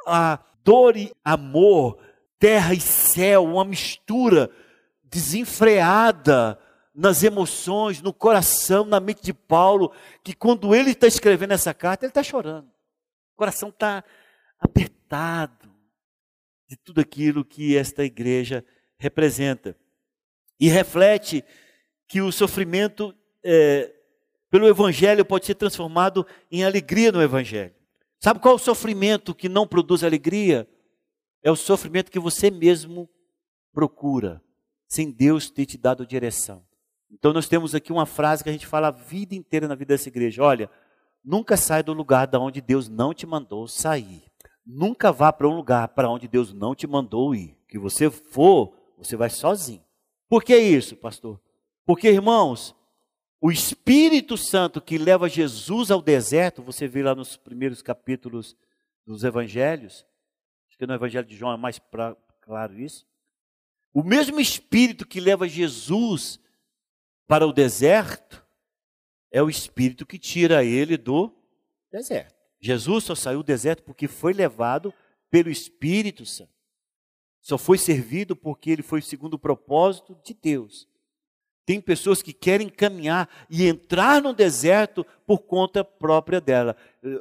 A 0.06 0.38
dor 0.64 0.96
e 0.96 1.12
amor, 1.24 1.98
terra 2.38 2.74
e 2.74 2.80
céu, 2.80 3.44
uma 3.44 3.64
mistura 3.64 4.50
desenfreada, 5.04 6.58
nas 6.96 7.22
emoções, 7.22 8.00
no 8.00 8.12
coração, 8.12 8.86
na 8.86 8.98
mente 8.98 9.22
de 9.22 9.34
Paulo, 9.34 9.92
que 10.24 10.34
quando 10.34 10.74
ele 10.74 10.92
está 10.92 11.06
escrevendo 11.06 11.52
essa 11.52 11.74
carta, 11.74 12.06
ele 12.06 12.10
está 12.10 12.22
chorando. 12.22 12.68
O 13.34 13.36
coração 13.36 13.68
está 13.68 14.02
apertado 14.58 15.70
de 16.66 16.74
tudo 16.74 17.02
aquilo 17.02 17.44
que 17.44 17.76
esta 17.76 18.02
igreja 18.02 18.64
representa. 18.98 19.76
E 20.58 20.68
reflete 20.68 21.44
que 22.08 22.22
o 22.22 22.32
sofrimento 22.32 23.14
é, 23.44 23.92
pelo 24.50 24.66
Evangelho 24.66 25.22
pode 25.22 25.44
ser 25.44 25.54
transformado 25.54 26.26
em 26.50 26.64
alegria 26.64 27.12
no 27.12 27.22
Evangelho. 27.22 27.74
Sabe 28.18 28.40
qual 28.40 28.54
é 28.54 28.56
o 28.56 28.58
sofrimento 28.58 29.34
que 29.34 29.50
não 29.50 29.66
produz 29.66 30.02
alegria? 30.02 30.66
É 31.42 31.50
o 31.50 31.56
sofrimento 31.56 32.10
que 32.10 32.18
você 32.18 32.50
mesmo 32.50 33.06
procura, 33.70 34.42
sem 34.88 35.10
Deus 35.10 35.50
ter 35.50 35.66
te 35.66 35.76
dado 35.76 36.06
direção. 36.06 36.65
Então 37.18 37.32
nós 37.32 37.48
temos 37.48 37.74
aqui 37.74 37.92
uma 37.92 38.04
frase 38.04 38.44
que 38.44 38.50
a 38.50 38.52
gente 38.52 38.66
fala 38.66 38.88
a 38.88 38.92
vida 38.92 39.34
inteira 39.34 39.66
na 39.66 39.74
vida 39.74 39.94
dessa 39.94 40.08
igreja. 40.08 40.42
Olha, 40.42 40.70
nunca 41.24 41.56
sai 41.56 41.82
do 41.82 41.92
lugar 41.92 42.26
da 42.26 42.38
onde 42.38 42.60
Deus 42.60 42.88
não 42.88 43.14
te 43.14 43.26
mandou 43.26 43.66
sair. 43.66 44.22
Nunca 44.64 45.10
vá 45.10 45.32
para 45.32 45.48
um 45.48 45.56
lugar 45.56 45.88
para 45.88 46.10
onde 46.10 46.28
Deus 46.28 46.52
não 46.52 46.74
te 46.74 46.86
mandou 46.86 47.34
ir. 47.34 47.56
Que 47.68 47.78
você 47.78 48.10
for, 48.10 48.76
você 48.98 49.16
vai 49.16 49.30
sozinho. 49.30 49.82
Por 50.28 50.44
que 50.44 50.56
isso, 50.56 50.96
pastor? 50.96 51.40
Porque, 51.84 52.08
irmãos, 52.08 52.74
o 53.40 53.50
Espírito 53.50 54.36
Santo 54.36 54.80
que 54.80 54.98
leva 54.98 55.28
Jesus 55.28 55.90
ao 55.90 56.02
deserto, 56.02 56.62
você 56.62 56.86
vê 56.86 57.02
lá 57.02 57.14
nos 57.14 57.36
primeiros 57.36 57.80
capítulos 57.80 58.56
dos 59.06 59.22
evangelhos, 59.24 60.04
acho 60.68 60.76
que 60.76 60.86
no 60.86 60.94
evangelho 60.94 61.26
de 61.26 61.36
João 61.36 61.52
é 61.52 61.56
mais 61.56 61.78
pra, 61.78 62.16
claro 62.42 62.78
isso. 62.78 63.06
O 63.94 64.02
mesmo 64.02 64.40
Espírito 64.40 65.06
que 65.06 65.20
leva 65.20 65.48
Jesus 65.48 66.40
para 67.26 67.46
o 67.46 67.52
deserto 67.52 68.44
é 69.30 69.42
o 69.42 69.50
Espírito 69.50 70.06
que 70.06 70.18
tira 70.18 70.64
ele 70.64 70.96
do 70.96 71.32
deserto. 71.90 72.34
Jesus 72.60 73.04
só 73.04 73.14
saiu 73.14 73.42
do 73.42 73.46
deserto 73.46 73.82
porque 73.82 74.08
foi 74.08 74.32
levado 74.32 74.94
pelo 75.30 75.50
Espírito 75.50 76.24
Santo. 76.24 76.54
Só 77.40 77.58
foi 77.58 77.78
servido 77.78 78.34
porque 78.34 78.70
ele 78.70 78.82
foi 78.82 79.00
segundo 79.02 79.34
o 79.34 79.38
propósito 79.38 80.16
de 80.24 80.34
Deus. 80.34 80.88
Tem 81.64 81.80
pessoas 81.80 82.22
que 82.22 82.32
querem 82.32 82.68
caminhar 82.68 83.28
e 83.50 83.66
entrar 83.66 84.22
no 84.22 84.32
deserto 84.32 85.04
por 85.26 85.40
conta 85.40 85.84
própria 85.84 86.40
dela. 86.40 86.76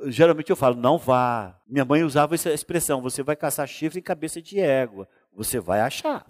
Geralmente 0.06 0.52
eu 0.52 0.56
falo, 0.56 0.76
não 0.76 0.98
vá. 1.00 1.60
Minha 1.68 1.84
mãe 1.84 2.04
usava 2.04 2.36
essa 2.36 2.54
expressão: 2.54 3.02
você 3.02 3.24
vai 3.24 3.36
caçar 3.36 3.68
chifre 3.68 4.00
em 4.00 4.04
cabeça 4.04 4.42
de 4.42 4.60
égua. 4.60 5.08
Você 5.34 5.60
vai 5.60 5.82
achar 5.82 6.26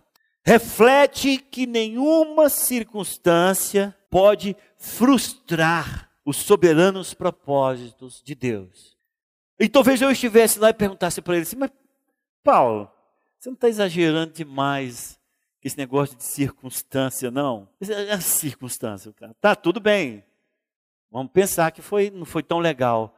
reflete 0.46 1.38
que 1.38 1.66
nenhuma 1.66 2.50
circunstância 2.50 3.96
pode 4.10 4.56
frustrar 4.78 6.12
os 6.24 6.38
soberanos 6.38 7.14
propósitos 7.14 8.22
de 8.24 8.36
Deus. 8.36 8.96
E 9.60 9.68
talvez 9.68 10.02
eu 10.02 10.12
estivesse 10.12 10.60
lá 10.60 10.70
e 10.70 10.74
perguntasse 10.74 11.22
para 11.22 11.36
ele 11.36 11.44
assim, 11.44 11.56
mas 11.56 11.72
Paulo, 12.44 12.92
você 13.40 13.50
não 13.50 13.56
está 13.56 13.68
exagerando 13.68 14.34
demais 14.34 15.20
esse 15.64 15.78
negócio 15.78 16.16
de 16.16 16.24
circunstância, 16.24 17.32
não? 17.32 17.68
É 17.82 18.20
circunstância, 18.20 19.12
cara. 19.14 19.34
Tá, 19.42 19.56
tudo 19.56 19.80
bem. 19.80 20.24
Vamos 21.10 21.32
pensar 21.32 21.72
que 21.72 21.82
foi, 21.82 22.12
não 22.12 22.26
foi 22.26 22.44
tão 22.44 22.60
legal. 22.60 23.18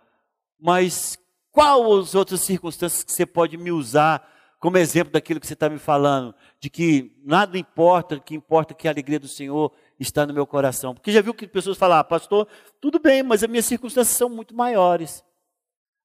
Mas 0.58 1.18
qual 1.52 2.00
as 2.00 2.16
outras 2.16 2.42
circunstâncias 2.42 3.04
que 3.04 3.12
você 3.12 3.26
pode 3.26 3.58
me 3.58 3.72
usar 3.72 4.37
como 4.60 4.78
exemplo 4.78 5.14
daquilo 5.14 5.40
que 5.40 5.48
você 5.48 5.54
está 5.54 5.70
me 5.70 5.78
falando? 5.78 6.34
De 6.60 6.70
que 6.70 7.16
nada 7.24 7.58
importa, 7.58 8.20
que 8.20 8.36
importa 8.36 8.74
é 8.74 8.76
que 8.76 8.88
a 8.88 8.92
alegria 8.92 9.20
do 9.20 9.28
Senhor 9.28 9.72
está 10.00 10.26
no 10.26 10.34
meu 10.34 10.48
coração. 10.48 10.94
Porque 10.96 11.12
já 11.12 11.22
viu 11.22 11.34
que 11.34 11.48
pessoas 11.48 11.78
falam, 11.78 11.98
ah, 11.98 12.04
pastor, 12.04 12.48
tudo 12.82 13.00
bem, 13.00 13.22
mas 13.22 13.44
as 13.44 13.50
minhas 13.50 13.66
circunstâncias 13.66 14.18
são 14.18 14.30
muito 14.30 14.56
maiores. 14.56 15.24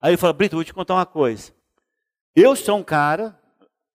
Aí 0.01 0.11
ele 0.11 0.17
fala, 0.17 0.33
Brito, 0.33 0.57
vou 0.57 0.65
te 0.65 0.75
contar 0.75 0.95
uma 0.95 1.07
coisa. 1.07 1.53
Eu 2.37 2.55
sou 2.55 2.77
um 2.79 2.83
cara, 2.83 3.39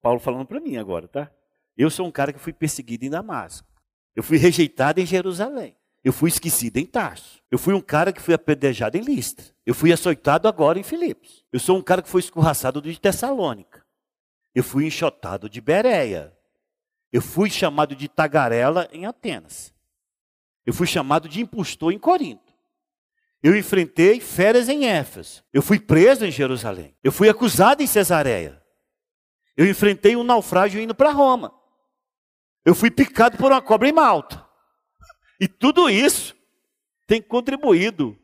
Paulo 0.01 0.19
falando 0.19 0.45
para 0.45 0.59
mim 0.59 0.77
agora, 0.77 1.07
tá? 1.07 1.31
Eu 1.77 1.89
sou 1.89 2.07
um 2.07 2.11
cara 2.11 2.33
que 2.33 2.39
fui 2.39 2.53
perseguido 2.53 3.05
em 3.05 3.09
Damasco. 3.09 3.67
Eu 4.15 4.23
fui 4.23 4.37
rejeitado 4.37 4.99
em 4.99 5.05
Jerusalém. 5.05 5.75
Eu 6.03 6.13
fui 6.13 6.29
esquecido 6.29 6.77
em 6.77 6.85
Tarso. 6.85 7.41
Eu 7.51 7.59
fui 7.59 7.73
um 7.73 7.81
cara 7.81 8.13
que 8.13 8.21
fui 8.21 8.33
apedrejado 8.33 8.97
em 8.97 9.01
Listra. 9.01 9.45
Eu 9.65 9.75
fui 9.75 9.91
açoitado 9.91 10.47
agora 10.47 10.79
em 10.79 10.83
Filipos. 10.83 11.45
Eu 11.51 11.59
sou 11.59 11.77
um 11.77 11.81
cara 11.81 12.01
que 12.01 12.09
foi 12.09 12.21
escorraçado 12.21 12.81
de 12.81 12.99
Tessalônica. 12.99 13.76
Eu 14.57 14.63
fui 14.63 14.87
enxotado 14.87 15.47
de 15.47 15.61
Bereia. 15.61 16.35
Eu 17.13 17.21
fui 17.21 17.47
chamado 17.47 17.95
de 17.95 18.07
tagarela 18.07 18.89
em 18.91 19.05
Atenas. 19.05 19.71
Eu 20.65 20.73
fui 20.73 20.87
chamado 20.87 21.29
de 21.29 21.39
impostor 21.39 21.93
em 21.93 21.99
Corinto. 21.99 22.51
Eu 23.43 23.55
enfrentei 23.55 24.19
férias 24.19 24.67
em 24.67 24.87
Éfeso. 24.87 25.43
Eu 25.53 25.61
fui 25.61 25.79
preso 25.79 26.25
em 26.25 26.31
Jerusalém. 26.31 26.97
Eu 27.03 27.11
fui 27.11 27.29
acusado 27.29 27.83
em 27.83 27.85
Cesareia. 27.85 28.59
Eu 29.55 29.69
enfrentei 29.69 30.15
um 30.15 30.23
naufrágio 30.23 30.81
indo 30.81 30.95
para 30.95 31.11
Roma. 31.11 31.53
Eu 32.65 32.73
fui 32.73 32.89
picado 32.89 33.37
por 33.37 33.51
uma 33.51 33.61
cobra 33.61 33.87
em 33.87 33.93
Malta. 33.93 34.43
E 35.39 35.47
tudo 35.47 35.87
isso 35.87 36.35
tem 37.05 37.21
contribuído 37.21 38.17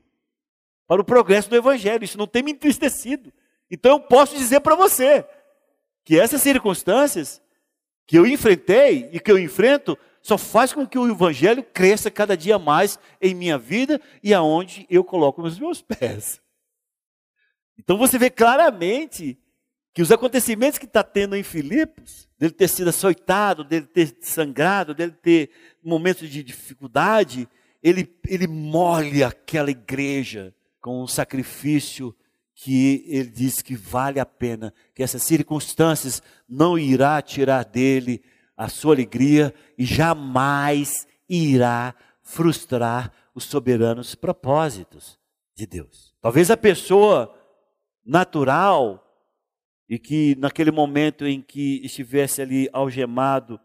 para 0.87 0.99
o 0.99 1.05
progresso 1.05 1.47
do 1.47 1.55
Evangelho. 1.55 2.03
Isso 2.03 2.17
não 2.17 2.25
tem 2.25 2.41
me 2.41 2.53
entristecido. 2.53 3.31
Então 3.69 3.91
eu 3.91 3.99
posso 3.99 4.35
dizer 4.35 4.61
para 4.61 4.73
você 4.73 5.23
que 6.03 6.19
essas 6.19 6.41
circunstâncias 6.41 7.41
que 8.05 8.17
eu 8.17 8.25
enfrentei 8.25 9.09
e 9.11 9.19
que 9.19 9.31
eu 9.31 9.39
enfrento 9.39 9.97
só 10.21 10.37
faz 10.37 10.71
com 10.71 10.87
que 10.87 10.97
o 10.97 11.09
Evangelho 11.09 11.63
cresça 11.63 12.09
cada 12.09 12.35
dia 12.35 12.57
mais 12.57 12.97
em 13.21 13.35
minha 13.35 13.57
vida 13.57 13.99
e 14.21 14.33
aonde 14.33 14.85
eu 14.89 15.03
coloco 15.03 15.41
os 15.41 15.59
meus 15.59 15.81
pés. 15.81 16.41
Então 17.77 17.97
você 17.97 18.17
vê 18.17 18.29
claramente 18.29 19.37
que 19.93 20.01
os 20.01 20.11
acontecimentos 20.11 20.79
que 20.79 20.85
está 20.85 21.03
tendo 21.03 21.35
em 21.35 21.43
Filipos, 21.43 22.27
dele 22.37 22.53
ter 22.53 22.67
sido 22.67 22.89
açoitado, 22.89 23.63
dele 23.63 23.85
ter 23.85 24.17
sangrado, 24.21 24.95
dele 24.95 25.11
ter 25.11 25.51
momentos 25.83 26.29
de 26.29 26.41
dificuldade, 26.41 27.47
ele, 27.81 28.11
ele 28.27 28.47
molha 28.47 29.27
aquela 29.27 29.69
igreja 29.69 30.55
com 30.81 31.03
um 31.03 31.07
sacrifício 31.07 32.15
que 32.55 33.03
ele 33.07 33.29
diz 33.29 33.61
que 33.61 33.75
vale 33.75 34.19
a 34.19 34.25
pena, 34.25 34.73
que 34.93 35.03
essas 35.03 35.23
circunstâncias 35.23 36.21
não 36.47 36.77
irá 36.77 37.21
tirar 37.21 37.65
dele 37.65 38.21
a 38.55 38.69
sua 38.69 38.93
alegria 38.93 39.53
e 39.77 39.85
jamais 39.85 41.07
irá 41.27 41.95
frustrar 42.21 43.11
os 43.33 43.45
soberanos 43.45 44.15
propósitos 44.15 45.19
de 45.55 45.65
Deus. 45.65 46.13
Talvez 46.21 46.51
a 46.51 46.57
pessoa 46.57 47.33
natural 48.05 48.99
e 49.89 49.99
que 49.99 50.35
naquele 50.39 50.71
momento 50.71 51.25
em 51.25 51.41
que 51.41 51.81
estivesse 51.83 52.41
ali 52.41 52.69
algemado 52.71 53.59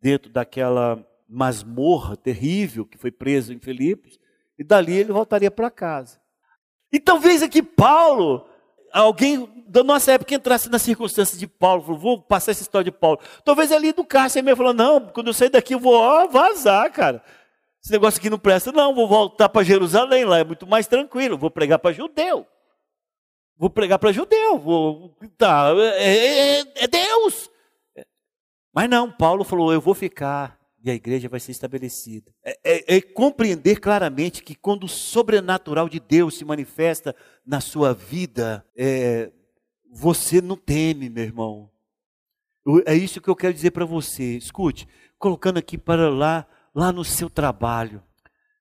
dentro 0.00 0.30
daquela 0.30 1.04
masmorra 1.28 2.16
terrível 2.16 2.86
que 2.86 2.98
foi 2.98 3.10
preso 3.10 3.52
em 3.52 3.58
Filipos, 3.58 4.18
e 4.58 4.64
dali 4.64 4.94
ele 4.94 5.12
voltaria 5.12 5.50
para 5.50 5.70
casa. 5.70 6.20
E 6.96 6.98
talvez 6.98 7.42
aqui 7.42 7.62
Paulo, 7.62 8.46
alguém 8.90 9.46
da 9.68 9.84
nossa 9.84 10.12
época 10.12 10.34
entrasse 10.34 10.70
nas 10.70 10.80
circunstâncias 10.80 11.38
de 11.38 11.46
Paulo, 11.46 11.82
falou, 11.82 11.98
vou 11.98 12.22
passar 12.22 12.52
essa 12.52 12.62
história 12.62 12.86
de 12.86 12.90
Paulo. 12.90 13.20
Talvez 13.44 13.70
ali 13.70 13.92
do 13.92 14.02
Cássio 14.02 14.42
mesmo 14.42 14.56
falou, 14.56 14.72
não, 14.72 15.08
quando 15.08 15.26
eu 15.26 15.34
sair 15.34 15.50
daqui 15.50 15.74
eu 15.74 15.78
vou 15.78 15.92
ó, 15.92 16.26
vazar, 16.26 16.90
cara. 16.90 17.22
Esse 17.84 17.92
negócio 17.92 18.18
aqui 18.18 18.30
não 18.30 18.38
presta, 18.38 18.72
não, 18.72 18.94
vou 18.94 19.06
voltar 19.06 19.50
para 19.50 19.62
Jerusalém, 19.62 20.24
lá 20.24 20.38
é 20.38 20.44
muito 20.44 20.66
mais 20.66 20.86
tranquilo, 20.86 21.36
vou 21.36 21.50
pregar 21.50 21.78
para 21.78 21.92
judeu. 21.92 22.46
Vou 23.58 23.68
pregar 23.68 23.98
para 23.98 24.10
judeu, 24.10 24.58
vou, 24.58 25.14
tá, 25.36 25.74
é, 25.98 26.60
é, 26.60 26.64
é 26.76 26.86
Deus. 26.86 27.50
Mas 28.72 28.88
não, 28.88 29.12
Paulo 29.12 29.44
falou, 29.44 29.70
eu 29.70 29.82
vou 29.82 29.92
ficar 29.92 30.58
e 30.86 30.90
a 30.90 30.94
igreja 30.94 31.28
vai 31.28 31.40
ser 31.40 31.50
estabelecida. 31.50 32.32
É, 32.44 32.58
é, 32.62 32.96
é, 32.96 33.00
compreender 33.00 33.80
claramente 33.80 34.40
que 34.40 34.54
quando 34.54 34.84
o 34.84 34.88
sobrenatural 34.88 35.88
de 35.88 35.98
Deus 35.98 36.36
se 36.36 36.44
manifesta 36.44 37.14
na 37.44 37.60
sua 37.60 37.92
vida, 37.92 38.64
é, 38.76 39.32
você 39.90 40.40
não 40.40 40.56
teme, 40.56 41.10
meu 41.10 41.24
irmão. 41.24 41.68
É 42.86 42.94
isso 42.94 43.20
que 43.20 43.28
eu 43.28 43.34
quero 43.34 43.52
dizer 43.52 43.72
para 43.72 43.84
você. 43.84 44.36
Escute, 44.36 44.86
colocando 45.18 45.58
aqui 45.58 45.76
para 45.76 46.08
lá, 46.08 46.46
lá 46.72 46.92
no 46.92 47.04
seu 47.04 47.28
trabalho. 47.28 48.00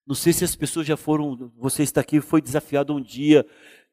Não 0.05 0.15
sei 0.15 0.33
se 0.33 0.43
as 0.43 0.55
pessoas 0.55 0.87
já 0.87 0.97
foram, 0.97 1.51
você 1.55 1.83
está 1.83 2.01
aqui, 2.01 2.21
foi 2.21 2.41
desafiado 2.41 2.95
um 2.95 3.01
dia 3.01 3.45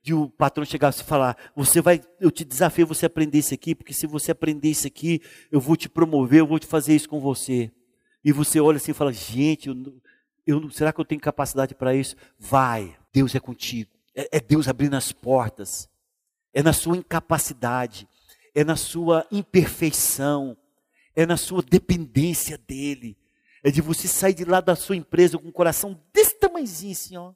de 0.02 0.14
o 0.14 0.30
patrão 0.30 0.64
chegasse 0.64 1.02
e 1.02 1.04
falar: 1.04 1.36
Você 1.54 1.82
vai, 1.82 2.00
eu 2.18 2.30
te 2.30 2.46
desafio 2.46 2.86
você 2.86 3.04
aprender 3.04 3.38
isso 3.38 3.52
aqui, 3.52 3.74
porque 3.74 3.92
se 3.92 4.06
você 4.06 4.32
aprender 4.32 4.70
isso 4.70 4.86
aqui, 4.86 5.20
eu 5.50 5.60
vou 5.60 5.76
te 5.76 5.86
promover, 5.86 6.40
eu 6.40 6.46
vou 6.46 6.58
te 6.58 6.66
fazer 6.66 6.94
isso 6.94 7.10
com 7.10 7.20
você. 7.20 7.70
E 8.24 8.32
você 8.32 8.60
olha 8.60 8.76
assim 8.76 8.92
e 8.92 8.94
fala: 8.94 9.12
Gente, 9.12 9.68
eu, 9.68 10.02
eu 10.46 10.70
será 10.70 10.92
que 10.92 11.00
eu 11.00 11.04
tenho 11.04 11.20
capacidade 11.20 11.74
para 11.74 11.94
isso? 11.94 12.16
Vai, 12.38 12.96
Deus 13.12 13.34
é 13.34 13.40
contigo. 13.40 13.90
É, 14.14 14.36
é 14.36 14.40
Deus 14.40 14.68
abrindo 14.68 14.94
as 14.94 15.12
portas. 15.12 15.88
É 16.52 16.62
na 16.62 16.72
sua 16.72 16.96
incapacidade, 16.96 18.06
é 18.54 18.62
na 18.62 18.76
sua 18.76 19.26
imperfeição, 19.30 20.56
é 21.16 21.24
na 21.24 21.36
sua 21.36 21.62
dependência 21.62 22.58
dele. 22.58 23.16
É 23.64 23.70
de 23.70 23.80
você 23.80 24.06
sair 24.06 24.34
de 24.34 24.44
lá 24.44 24.60
da 24.60 24.76
sua 24.76 24.96
empresa 24.96 25.38
com 25.38 25.48
o 25.48 25.52
coração 25.52 25.98
desse 26.12 26.38
tamanhozinho 26.38 26.92
assim, 26.92 27.16
ó 27.16 27.32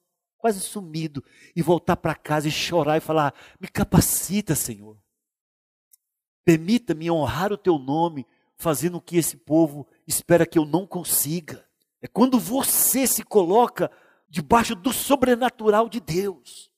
quase 0.46 0.60
sumido, 0.60 1.24
e 1.56 1.62
voltar 1.62 1.96
para 1.96 2.14
casa 2.14 2.46
e 2.46 2.52
chorar 2.52 2.96
e 2.96 3.00
falar: 3.00 3.34
Me 3.60 3.66
capacita, 3.66 4.54
Senhor. 4.54 4.96
Permita-me 6.44 7.10
honrar 7.10 7.52
o 7.52 7.58
teu 7.58 7.78
nome, 7.78 8.24
fazendo 8.56 9.00
que 9.00 9.16
esse 9.16 9.36
povo 9.36 9.88
espera 10.06 10.46
que 10.46 10.58
eu 10.58 10.64
não 10.64 10.86
consiga. 10.86 11.64
É 12.00 12.06
quando 12.06 12.38
você 12.38 13.06
se 13.06 13.22
coloca 13.22 13.90
debaixo 14.28 14.74
do 14.74 14.92
sobrenatural 14.92 15.88
de 15.88 16.00
Deus. 16.00 16.70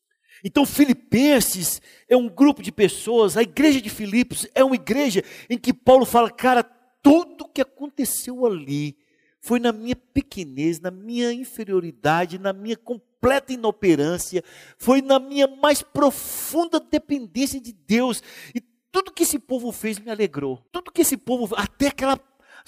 Então, 0.45 0.65
Filipenses 0.65 1.83
é 2.09 2.17
um 2.17 2.29
grupo 2.29 2.63
de 2.63 2.71
pessoas, 2.71 3.37
a 3.37 3.43
igreja 3.43 3.81
de 3.81 3.91
Filipos 3.91 4.47
é 4.55 4.63
uma 4.63 4.77
igreja 4.77 5.23
em 5.51 5.59
que 5.59 5.73
Paulo 5.73 6.05
fala, 6.05 6.31
cara, 6.31 6.63
tudo 7.03 7.49
que 7.49 7.61
aconteceu 7.61 8.47
ali 8.47 8.97
foi 9.41 9.59
na 9.59 9.73
minha 9.73 9.97
pequenez, 9.97 10.81
na 10.81 10.91
minha 10.91 11.33
inferioridade, 11.33 12.39
na 12.39 12.53
minha 12.53 12.77
completa 12.77 13.53
inoperância, 13.53 14.45
foi 14.77 15.03
na 15.03 15.19
minha 15.19 15.47
mais 15.47 15.83
profunda 15.83 16.79
dependência 16.79 17.61
de 17.61 17.73
Deus. 17.73 18.23
E 18.55 18.61
tudo 18.93 19.13
que 19.13 19.23
esse 19.23 19.39
povo 19.39 19.73
fez 19.73 19.99
me 19.99 20.11
alegrou. 20.11 20.65
Tudo 20.71 20.93
que 20.93 21.03
esse 21.03 21.17
povo, 21.17 21.55
até 21.57 21.89
aquela 21.89 22.19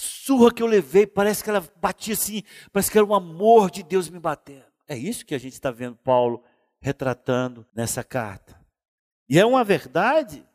surra 0.01 0.53
que 0.53 0.63
eu 0.63 0.67
levei, 0.67 1.07
parece 1.07 1.43
que 1.45 1.51
ela 1.51 1.65
batia 1.77 2.15
assim, 2.15 2.43
parece 2.73 2.91
que 2.91 2.99
era 2.99 3.07
o 3.07 3.15
amor 3.15 3.71
de 3.71 3.83
Deus 3.83 4.09
me 4.09 4.19
batendo. 4.19 4.65
É 4.89 4.97
isso 4.97 5.25
que 5.25 5.35
a 5.35 5.39
gente 5.39 5.53
está 5.53 5.71
vendo 5.71 5.97
Paulo 5.97 6.43
retratando 6.81 7.67
nessa 7.75 8.03
carta. 8.03 8.59
E 9.29 9.39
é 9.39 9.47
uma 9.47 9.63
verdade, 9.63 10.47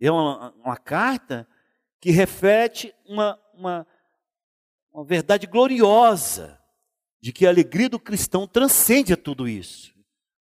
é 0.00 0.10
uma, 0.10 0.54
uma 0.62 0.76
carta 0.76 1.46
que 2.00 2.10
reflete 2.10 2.94
uma, 3.06 3.38
uma 3.52 3.86
uma 4.94 5.04
verdade 5.04 5.48
gloriosa 5.48 6.60
de 7.20 7.32
que 7.32 7.44
a 7.44 7.50
alegria 7.50 7.88
do 7.88 7.98
cristão 7.98 8.46
transcende 8.46 9.12
a 9.12 9.16
tudo 9.16 9.48
isso. 9.48 9.92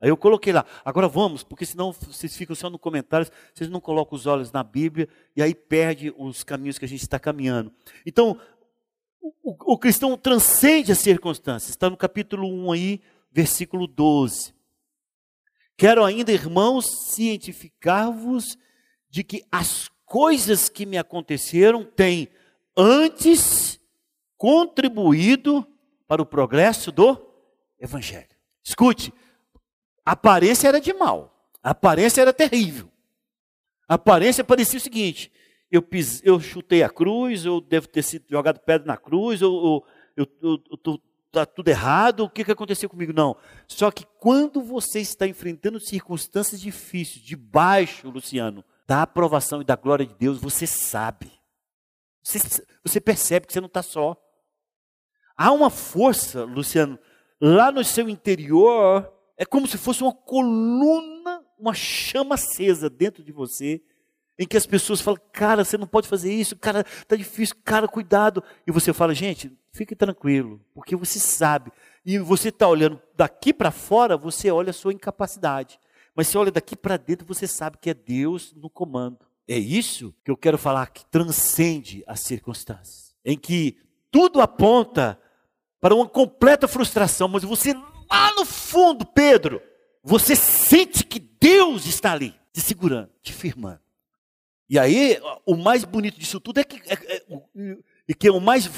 Aí 0.04 0.10
eu 0.10 0.18
coloquei 0.18 0.52
lá, 0.52 0.66
agora 0.84 1.08
vamos, 1.08 1.44
porque 1.46 1.66
senão 1.66 1.94
vocês 1.94 2.36
ficam 2.36 2.54
só 2.54 2.70
no 2.70 2.78
comentário, 2.78 3.26
vocês 3.54 3.70
não 3.70 3.80
colocam 3.80 4.18
os 4.18 4.26
olhos 4.28 4.52
na 4.52 4.62
Bíblia 4.62 5.08
e 5.34 5.42
aí 5.42 5.56
perde 5.56 6.14
os 6.18 6.44
caminhos 6.44 6.78
que 6.78 6.84
a 6.84 6.88
gente 6.90 7.04
está 7.04 7.18
caminhando. 7.18 7.72
Então, 8.06 8.38
o, 9.22 9.74
o 9.74 9.78
cristão 9.78 10.18
transcende 10.18 10.92
as 10.92 10.98
circunstâncias, 10.98 11.70
está 11.70 11.90
no 11.90 11.96
capítulo 11.96 12.46
1 12.46 12.72
aí, 12.74 13.02
versículo 13.32 13.88
12. 13.88 14.54
Quero 15.78 16.04
ainda, 16.04 16.34
irmãos, 16.34 16.86
cientificar-vos 17.14 18.58
de 19.10 19.24
que 19.24 19.46
as 19.50 19.90
coisas 20.04 20.68
que 20.68 20.86
me 20.86 20.98
aconteceram 20.98 21.86
têm 21.86 22.28
antes 22.76 23.80
contribuído 24.36 25.66
para 26.06 26.22
o 26.22 26.26
progresso 26.26 26.92
do 26.92 27.26
Evangelho. 27.80 28.28
Escute, 28.62 29.14
a 30.06 30.12
aparência 30.12 30.68
era 30.68 30.82
de 30.82 30.94
mal, 30.94 31.48
a 31.62 31.72
aparência 31.72 32.22
era 32.22 32.34
terrível. 32.34 32.90
A 33.88 33.96
aparência 33.96 34.44
parecia 34.44 34.78
o 34.78 34.82
seguinte: 34.82 35.32
eu, 35.72 35.82
pis, 35.82 36.22
eu 36.24 36.40
chutei 36.40 36.84
a 36.84 36.90
cruz, 36.90 37.46
eu 37.46 37.60
devo 37.60 37.88
ter 37.88 38.04
sido 38.04 38.26
jogado 38.30 38.60
pedra 38.60 38.88
na 38.88 38.98
cruz, 38.98 39.42
eu 39.42 39.84
está 41.34 41.46
tudo 41.48 41.68
errado, 41.68 42.22
o 42.22 42.30
que, 42.30 42.44
que 42.44 42.52
aconteceu 42.52 42.88
comigo? 42.88 43.12
Não. 43.12 43.36
Só 43.68 43.90
que 43.90 44.06
quando 44.20 44.62
você 44.62 45.00
está 45.00 45.26
enfrentando 45.28 45.80
circunstâncias 45.80 46.62
difíceis, 46.62 47.26
debaixo, 47.26 48.10
Luciano, 48.10 48.64
da 48.88 49.02
aprovação 49.02 49.62
e 49.62 49.66
da 49.66 49.76
glória 49.76 50.06
de 50.06 50.14
Deus, 50.14 50.40
você 50.40 50.68
sabe. 50.68 51.32
Você, 52.22 52.64
você 52.84 53.02
percebe 53.02 53.48
que 53.48 53.54
você 53.54 53.60
não 53.60 53.68
está 53.68 53.82
só. 53.82 54.16
Há 55.36 55.52
uma 55.52 55.72
força, 55.72 56.44
Luciano, 56.44 57.00
lá 57.42 57.72
no 57.72 57.84
seu 57.84 58.08
interior, 58.08 59.12
é 59.38 59.46
como 59.46 59.68
se 59.68 59.78
fosse 59.78 60.04
uma 60.04 60.14
coluna, 60.14 61.44
uma 61.58 61.74
chama 61.74 62.36
acesa 62.36 62.90
dentro 62.90 63.24
de 63.24 63.32
você, 63.32 63.82
em 64.38 64.48
que 64.48 64.58
as 64.58 64.66
pessoas 64.66 65.02
falam, 65.02 65.20
cara, 65.32 65.64
você 65.64 65.78
não 65.78 65.88
pode 65.88 66.08
fazer 66.08 66.34
isso, 66.34 66.56
cara, 66.56 66.86
está 66.88 67.16
difícil, 67.16 67.56
cara, 67.64 67.88
cuidado. 67.88 68.44
E 68.66 68.72
você 68.72 68.92
fala, 68.92 69.14
gente, 69.14 69.52
fique 69.72 69.96
tranquilo, 69.96 70.60
porque 70.74 70.96
você 70.96 71.20
sabe. 71.20 71.72
E 72.06 72.18
você 72.18 72.50
está 72.50 72.68
olhando 72.68 73.02
daqui 73.16 73.54
para 73.54 73.72
fora, 73.72 74.18
você 74.18 74.52
olha 74.52 74.72
a 74.72 74.74
sua 74.74 74.94
incapacidade. 74.94 75.80
Mas 76.16 76.28
se 76.28 76.38
olha 76.38 76.52
daqui 76.52 76.76
para 76.76 76.98
dentro, 76.98 77.26
você 77.26 77.48
sabe 77.48 77.78
que 77.80 77.90
é 77.90 77.94
Deus 77.94 78.54
no 78.56 78.70
comando. 78.70 79.20
É 79.48 79.58
isso 79.58 80.14
que 80.24 80.32
eu 80.32 80.38
quero 80.38 80.58
falar 80.58 80.88
que 80.88 81.06
transcende 81.06 82.04
as 82.08 82.22
circunstâncias, 82.22 83.16
em 83.26 83.38
que 83.38 83.78
tudo 84.10 84.42
aponta 84.42 85.20
para 85.82 85.94
uma 85.94 86.08
completa 86.08 86.68
frustração, 86.68 87.28
mas 87.28 87.44
você 87.44 87.74
lá 88.10 88.34
no 88.36 88.46
fundo, 88.46 89.06
Pedro, 89.06 89.62
você 90.04 90.36
sente 90.36 91.06
que 91.06 91.20
Deus 91.20 91.86
está 91.86 92.12
ali, 92.12 92.34
te 92.52 92.62
segurando, 92.62 93.10
te 93.22 93.32
firmando. 93.32 93.80
E 94.70 94.80
aí, 94.80 95.20
o 95.46 95.56
mais 95.56 95.84
bonito 95.84 96.20
disso 96.20 96.40
tudo 96.40 96.60
é 96.60 96.64
que, 96.64 96.82
é, 96.90 96.94
é, 96.94 97.26
e 98.08 98.14
que 98.14 98.30
o 98.30 98.40
mais 98.40 98.70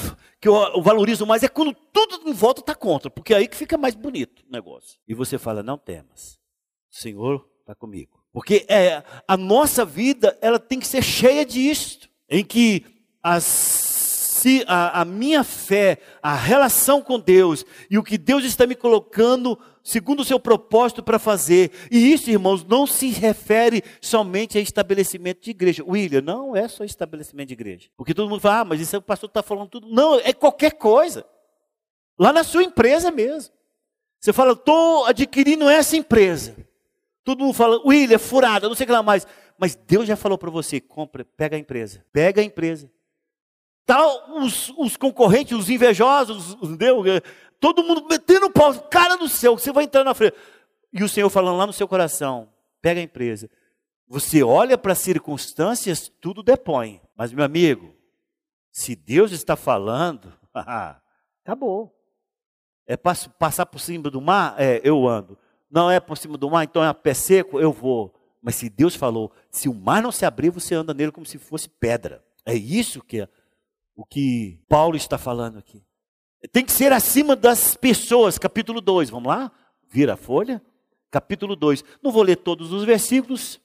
que 0.41 0.47
eu 0.47 0.81
valorizo 0.81 1.25
mais 1.25 1.43
é 1.43 1.47
quando 1.47 1.73
tudo 1.73 2.27
em 2.27 2.33
volta 2.33 2.61
está 2.61 2.75
contra, 2.75 3.09
porque 3.09 3.33
é 3.33 3.37
aí 3.37 3.47
que 3.47 3.55
fica 3.55 3.77
mais 3.77 3.95
bonito 3.95 4.43
o 4.47 4.51
negócio. 4.51 4.99
E 5.07 5.13
você 5.13 5.37
fala: 5.37 5.63
não 5.63 5.77
temas, 5.77 6.39
o 6.91 6.95
Senhor 6.95 7.47
está 7.61 7.73
comigo. 7.73 8.23
Porque 8.31 8.65
é, 8.67 9.01
a 9.27 9.37
nossa 9.37 9.85
vida 9.85 10.37
ela 10.41 10.59
tem 10.59 10.79
que 10.79 10.87
ser 10.87 11.01
cheia 11.01 11.45
disto, 11.45 12.09
em 12.29 12.43
que 12.43 12.85
as 13.23 13.94
se 14.45 14.63
a, 14.67 15.01
a, 15.01 15.05
minha 15.05 15.43
fé, 15.43 15.97
a 16.21 16.35
relação 16.35 17.01
com 17.01 17.19
Deus 17.19 17.65
e 17.89 17.97
o 17.97 18.03
que 18.03 18.15
Deus 18.15 18.45
está 18.45 18.67
me 18.67 18.75
colocando 18.75 19.57
segundo 19.83 20.19
o 20.19 20.23
seu 20.23 20.39
propósito 20.39 21.01
para 21.01 21.17
fazer. 21.17 21.71
E 21.89 22.13
isso, 22.13 22.29
irmãos, 22.29 22.63
não 22.63 22.85
se 22.85 23.09
refere 23.09 23.83
somente 23.99 24.55
a 24.55 24.61
estabelecimento 24.61 25.41
de 25.41 25.49
igreja. 25.49 25.83
William, 25.83 26.21
não 26.21 26.55
é 26.55 26.67
só 26.67 26.83
estabelecimento 26.83 27.47
de 27.47 27.53
igreja. 27.55 27.89
Porque 27.97 28.13
todo 28.13 28.29
mundo 28.29 28.39
fala, 28.39 28.59
ah, 28.59 28.65
mas 28.65 28.79
isso 28.79 28.95
é 28.95 28.99
o 28.99 29.01
pastor 29.01 29.29
está 29.29 29.41
falando 29.41 29.69
tudo. 29.69 29.87
Não, 29.89 30.19
é 30.19 30.31
qualquer 30.31 30.73
coisa. 30.73 31.25
Lá 32.15 32.31
na 32.31 32.43
sua 32.43 32.61
empresa 32.61 33.09
mesmo. 33.09 33.51
Você 34.19 34.31
fala, 34.31 34.51
estou 34.51 35.07
adquirindo 35.07 35.67
essa 35.67 35.97
empresa. 35.97 36.55
Todo 37.23 37.39
mundo 37.39 37.53
fala, 37.55 37.81
William, 37.83 38.19
furada, 38.19 38.67
não 38.67 38.75
sei 38.75 38.83
o 38.83 38.87
que 38.87 38.93
lá 38.93 39.01
mais. 39.01 39.25
Mas 39.57 39.75
Deus 39.75 40.05
já 40.07 40.15
falou 40.15 40.37
para 40.37 40.51
você, 40.51 40.79
compra, 40.79 41.25
pega 41.25 41.55
a 41.55 41.59
empresa. 41.59 42.05
Pega 42.13 42.41
a 42.41 42.43
empresa. 42.43 42.91
Tal, 43.85 44.39
os, 44.39 44.73
os 44.77 44.97
concorrentes, 44.97 45.57
os 45.57 45.69
invejosos, 45.69 46.57
os, 46.59 46.75
Deus, 46.75 47.05
eh, 47.07 47.21
todo 47.59 47.83
mundo 47.83 48.07
metendo 48.09 48.47
o 48.47 48.51
pau, 48.51 48.73
cara 48.89 49.15
do 49.15 49.29
céu, 49.29 49.57
você 49.57 49.71
vai 49.71 49.83
entrar 49.83 50.03
na 50.03 50.13
frente. 50.13 50.35
E 50.91 51.03
o 51.03 51.09
Senhor 51.09 51.29
falando 51.29 51.57
lá 51.57 51.67
no 51.67 51.73
seu 51.73 51.87
coração, 51.87 52.49
pega 52.81 52.99
a 52.99 53.03
empresa. 53.03 53.49
Você 54.07 54.41
olha 54.43 54.77
para 54.77 54.93
as 54.93 54.99
circunstâncias, 54.99 56.11
tudo 56.21 56.41
depõe. 56.41 57.01
Mas, 57.15 57.31
meu 57.31 57.45
amigo, 57.45 57.95
se 58.71 58.95
Deus 58.95 59.31
está 59.31 59.55
falando, 59.55 60.33
acabou. 61.43 61.95
É 62.87 62.95
passar 62.95 63.65
por 63.65 63.79
cima 63.79 64.09
do 64.09 64.21
mar? 64.21 64.55
É, 64.57 64.79
eu 64.83 65.07
ando. 65.07 65.37
Não 65.69 65.89
é 65.89 65.99
por 65.99 66.17
cima 66.17 66.37
do 66.37 66.49
mar, 66.49 66.63
então 66.63 66.83
é 66.83 66.87
a 66.87 66.93
pé 66.93 67.13
seco? 67.13 67.59
Eu 67.59 67.71
vou. 67.71 68.13
Mas 68.41 68.55
se 68.55 68.69
Deus 68.69 68.95
falou, 68.95 69.31
se 69.49 69.67
o 69.67 69.73
mar 69.73 70.03
não 70.03 70.11
se 70.11 70.25
abrir, 70.25 70.49
você 70.49 70.75
anda 70.75 70.93
nele 70.93 71.11
como 71.11 71.25
se 71.25 71.37
fosse 71.37 71.67
pedra. 71.67 72.23
É 72.45 72.53
isso 72.53 73.01
que 73.01 73.21
é 73.21 73.29
o 73.95 74.05
que 74.05 74.59
Paulo 74.67 74.95
está 74.95 75.17
falando 75.17 75.57
aqui. 75.57 75.83
Tem 76.51 76.63
que 76.63 76.71
ser 76.71 76.91
acima 76.91 77.35
das 77.35 77.75
pessoas, 77.75 78.37
capítulo 78.37 78.81
2. 78.81 79.09
Vamos 79.09 79.29
lá? 79.29 79.51
Vira 79.89 80.13
a 80.13 80.17
folha. 80.17 80.61
Capítulo 81.09 81.55
2. 81.55 81.83
Não 82.03 82.11
vou 82.11 82.21
ler 82.21 82.35
todos 82.37 82.73
os 82.73 82.83
versículos, 82.83 83.59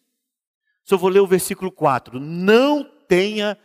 só 0.85 0.97
vou 0.97 1.11
ler 1.11 1.21
o 1.21 1.27
versículo 1.27 1.71
4. 1.71 2.21
Não 2.21 2.85
tenha 3.09 3.59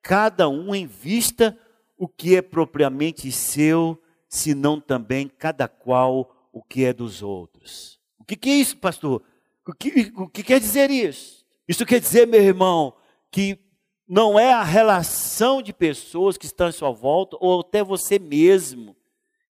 cada 0.00 0.48
um 0.48 0.74
em 0.74 0.86
vista 0.86 1.58
o 1.96 2.08
que 2.08 2.36
é 2.36 2.42
propriamente 2.42 3.30
seu, 3.30 4.00
senão 4.28 4.80
também 4.80 5.28
cada 5.28 5.68
qual 5.68 6.48
o 6.52 6.62
que 6.62 6.84
é 6.84 6.92
dos 6.92 7.22
outros. 7.22 8.00
O 8.18 8.24
que, 8.24 8.36
que 8.36 8.50
é 8.50 8.54
isso, 8.54 8.76
pastor? 8.76 9.22
O 9.66 9.72
que, 9.72 10.12
o 10.16 10.28
que 10.28 10.42
quer 10.42 10.60
dizer 10.60 10.90
isso? 10.90 11.44
Isso 11.68 11.86
quer 11.86 12.00
dizer, 12.00 12.26
meu 12.26 12.42
irmão, 12.42 12.94
que 13.30 13.58
não 14.12 14.38
é 14.38 14.52
a 14.52 14.62
relação 14.62 15.62
de 15.62 15.72
pessoas 15.72 16.36
que 16.36 16.44
estão 16.44 16.66
à 16.66 16.72
sua 16.72 16.90
volta, 16.90 17.34
ou 17.40 17.60
até 17.60 17.82
você 17.82 18.18
mesmo, 18.18 18.94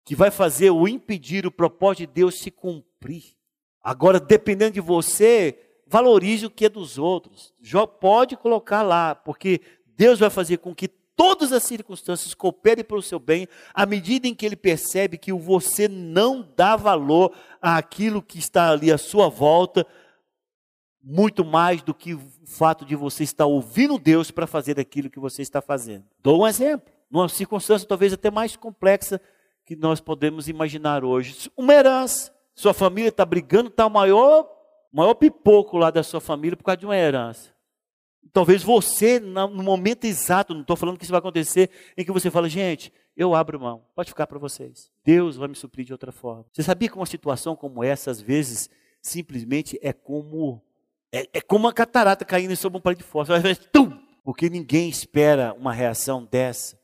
que 0.05 0.15
vai 0.15 0.29
fazer 0.29 0.69
o 0.69 0.87
impedir 0.87 1.47
o 1.47 1.51
propósito 1.51 2.01
de 2.01 2.13
Deus 2.13 2.39
se 2.39 2.51
cumprir. 2.51 3.23
Agora, 3.83 4.19
dependendo 4.19 4.73
de 4.73 4.79
você, 4.79 5.57
valorize 5.87 6.45
o 6.45 6.49
que 6.51 6.65
é 6.65 6.69
dos 6.69 6.99
outros. 6.99 7.51
Já 7.59 7.87
pode 7.87 8.37
colocar 8.37 8.83
lá, 8.83 9.15
porque 9.15 9.61
Deus 9.97 10.19
vai 10.19 10.29
fazer 10.29 10.57
com 10.57 10.75
que 10.75 10.87
todas 10.87 11.51
as 11.51 11.63
circunstâncias 11.63 12.35
cooperem 12.35 12.83
para 12.83 12.97
o 12.97 13.01
seu 13.01 13.17
bem, 13.17 13.47
à 13.73 13.87
medida 13.87 14.27
em 14.27 14.35
que 14.35 14.45
ele 14.45 14.55
percebe 14.55 15.17
que 15.17 15.33
você 15.33 15.87
não 15.87 16.47
dá 16.55 16.75
valor 16.75 17.33
àquilo 17.59 18.21
que 18.21 18.37
está 18.37 18.69
ali 18.69 18.91
à 18.91 18.97
sua 18.99 19.27
volta, 19.27 19.87
muito 21.03 21.43
mais 21.43 21.81
do 21.81 21.93
que 21.93 22.13
o 22.13 22.21
fato 22.45 22.85
de 22.85 22.95
você 22.95 23.23
estar 23.23 23.45
ouvindo 23.45 23.97
Deus 23.97 24.29
para 24.29 24.45
fazer 24.45 24.79
aquilo 24.79 25.09
que 25.09 25.19
você 25.19 25.41
está 25.41 25.61
fazendo. 25.61 26.05
Dou 26.21 26.41
um 26.41 26.47
exemplo, 26.47 26.91
numa 27.09 27.27
circunstância 27.27 27.87
talvez 27.87 28.13
até 28.13 28.29
mais 28.29 28.55
complexa 28.55 29.19
que 29.65 29.75
nós 29.75 29.99
podemos 29.99 30.47
imaginar 30.47 31.03
hoje. 31.03 31.49
Uma 31.57 31.73
herança, 31.73 32.33
sua 32.53 32.73
família 32.73 33.09
está 33.09 33.25
brigando, 33.25 33.69
está 33.69 33.85
o 33.85 33.89
maior, 33.89 34.47
maior 34.91 35.13
pipoco 35.13 35.77
lá 35.77 35.89
da 35.89 36.03
sua 36.03 36.21
família 36.21 36.55
por 36.55 36.63
causa 36.63 36.77
de 36.77 36.85
uma 36.85 36.97
herança. 36.97 37.49
Talvez 38.33 38.63
você, 38.63 39.19
no 39.19 39.63
momento 39.63 40.05
exato, 40.05 40.53
não 40.53 40.61
estou 40.61 40.75
falando 40.75 40.97
que 40.97 41.03
isso 41.03 41.11
vai 41.11 41.19
acontecer, 41.19 41.69
em 41.97 42.05
que 42.05 42.11
você 42.11 42.29
fala, 42.29 42.47
gente, 42.47 42.93
eu 43.17 43.35
abro 43.35 43.59
mão, 43.59 43.83
pode 43.93 44.09
ficar 44.09 44.25
para 44.25 44.39
vocês. 44.39 44.89
Deus 45.03 45.35
vai 45.35 45.47
me 45.47 45.55
suprir 45.55 45.85
de 45.85 45.91
outra 45.91 46.11
forma. 46.11 46.45
Você 46.53 46.63
sabia 46.63 46.87
que 46.87 46.95
uma 46.95 47.05
situação 47.05 47.55
como 47.55 47.83
essa, 47.83 48.09
às 48.09 48.21
vezes, 48.21 48.69
simplesmente 49.01 49.77
é 49.81 49.91
como 49.91 50.61
é, 51.11 51.29
é 51.33 51.41
como 51.41 51.65
uma 51.65 51.73
catarata 51.73 52.23
caindo 52.23 52.55
sobre 52.55 52.77
um 52.77 52.81
palito 52.81 53.03
de 53.03 53.09
fósforo. 53.09 53.39
Porque 54.23 54.49
ninguém 54.49 54.89
espera 54.89 55.53
uma 55.53 55.73
reação 55.73 56.23
dessa. 56.23 56.79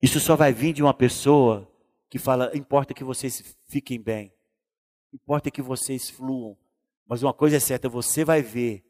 Isso 0.00 0.20
só 0.20 0.36
vai 0.36 0.52
vir 0.52 0.72
de 0.72 0.82
uma 0.82 0.94
pessoa 0.94 1.68
que 2.08 2.18
fala: 2.18 2.50
importa 2.54 2.94
que 2.94 3.02
vocês 3.02 3.56
fiquem 3.66 4.00
bem, 4.00 4.32
importa 5.12 5.50
que 5.50 5.62
vocês 5.62 6.08
fluam. 6.08 6.56
Mas 7.06 7.22
uma 7.22 7.32
coisa 7.32 7.56
é 7.56 7.60
certa: 7.60 7.88
você 7.88 8.24
vai 8.24 8.42
ver 8.42 8.84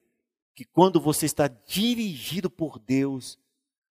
que 0.54 0.64
quando 0.64 1.00
você 1.00 1.24
está 1.24 1.46
dirigido 1.48 2.50
por 2.50 2.78
Deus, 2.78 3.38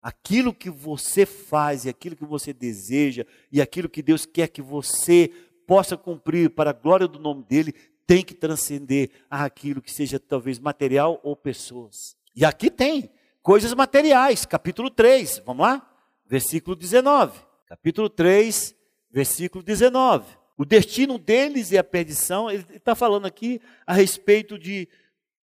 aquilo 0.02 0.52
que 0.52 0.68
você 0.68 1.24
faz 1.24 1.84
e 1.84 1.88
aquilo 1.88 2.16
que 2.16 2.24
você 2.24 2.52
deseja 2.52 3.24
e 3.50 3.62
aquilo 3.62 3.88
que 3.88 4.02
Deus 4.02 4.26
quer 4.26 4.48
que 4.48 4.60
você 4.60 5.30
possa 5.66 5.96
cumprir 5.96 6.50
para 6.50 6.70
a 6.70 6.72
glória 6.72 7.08
do 7.08 7.18
nome 7.18 7.44
dele, 7.44 7.74
tem 8.06 8.22
que 8.22 8.34
transcender 8.34 9.10
aquilo 9.28 9.82
que 9.82 9.92
seja 9.92 10.18
talvez 10.18 10.58
material 10.58 11.20
ou 11.22 11.34
pessoas. 11.34 12.16
E 12.34 12.44
aqui 12.44 12.70
tem 12.70 13.10
coisas 13.42 13.74
materiais, 13.74 14.46
capítulo 14.46 14.90
3, 14.90 15.42
vamos 15.44 15.66
lá? 15.66 15.90
Versículo 16.24 16.76
19. 16.76 17.38
Capítulo 17.66 18.08
3, 18.08 18.74
versículo 19.10 19.62
19. 19.62 20.24
O 20.56 20.64
destino 20.64 21.18
deles 21.18 21.72
é 21.72 21.78
a 21.78 21.84
perdição. 21.84 22.50
Ele 22.50 22.64
está 22.74 22.94
falando 22.94 23.26
aqui 23.26 23.60
a 23.86 23.92
respeito 23.92 24.58
de, 24.58 24.88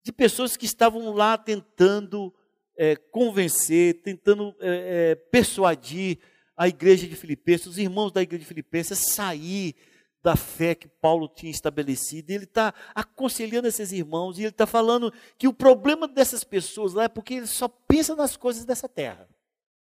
de 0.03 0.13
pessoas 0.13 0.57
que 0.57 0.67
estavam 0.67 1.13
lá 1.13 1.39
tentando 1.39 2.35
é, 2.77 2.97
convencer, 2.97 4.03
tentando 4.03 4.55
é, 4.61 5.13
é, 5.13 5.15
persuadir 5.15 6.19
a 6.57 6.69
igreja 6.69 7.07
de 7.07 7.17
Filipenses, 7.17 7.67
os 7.67 7.79
irmãos 7.79 8.11
da 8.11 8.23
igreja 8.23 8.43
de 8.43 8.49
Filipenses, 8.49 8.93
a 8.93 9.13
sair 9.13 9.75
da 10.23 10.37
fé 10.37 10.75
que 10.75 10.89
Paulo 10.89 11.29
tinha 11.29 11.51
estabelecido. 11.51 12.31
Ele 12.31 12.45
está 12.45 12.75
aconselhando 12.95 13.69
esses 13.69 13.93
irmãos 13.93 14.39
e 14.39 14.43
ele 14.43 14.49
está 14.49 14.67
falando 14.67 15.13
que 15.39 15.49
o 15.49 15.53
problema 15.53 16.07
dessas 16.07 16.45
pessoas 16.45 16.95
lá 16.95 17.05
é 17.05 17.09
porque 17.09 17.35
eles 17.35 17.51
só 17.51 17.69
pensam 17.69 18.17
nas 18.17 18.37
coisas 18.37 18.65
dessa 18.65 18.89
terra. 18.89 19.29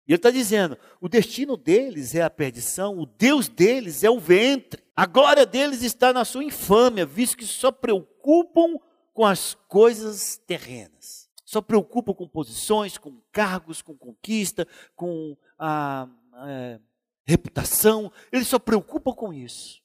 E 0.07 0.13
ele 0.13 0.17
está 0.17 0.31
dizendo: 0.31 0.79
o 1.01 1.09
destino 1.09 1.57
deles 1.57 2.15
é 2.15 2.23
a 2.23 2.31
perdição, 2.31 2.99
o 2.99 3.07
Deus 3.07 3.49
deles 3.49 4.05
é 4.05 4.11
o 4.11 4.21
ventre, 4.21 4.83
a 4.95 5.07
glória 5.07 5.47
deles 5.47 5.83
está 5.83 6.13
na 6.13 6.25
sua 6.25 6.45
infâmia, 6.45 7.07
visto 7.07 7.37
que 7.37 7.47
só 7.47 7.73
preocupam 7.73 8.79
com 9.13 9.25
as 9.25 9.55
coisas 9.69 10.37
terrenas, 10.47 11.31
só 11.45 11.63
preocupam 11.63 12.13
com 12.13 12.29
posições, 12.29 12.99
com 12.99 13.21
cargos, 13.33 13.81
com 13.81 13.97
conquista, 13.97 14.67
com 14.95 15.37
a. 15.59 16.09
É, 16.47 16.81
reputação, 17.27 18.13
ele 18.31 18.45
só 18.45 18.59
preocupa 18.59 19.13
com 19.13 19.33
isso. 19.33 19.84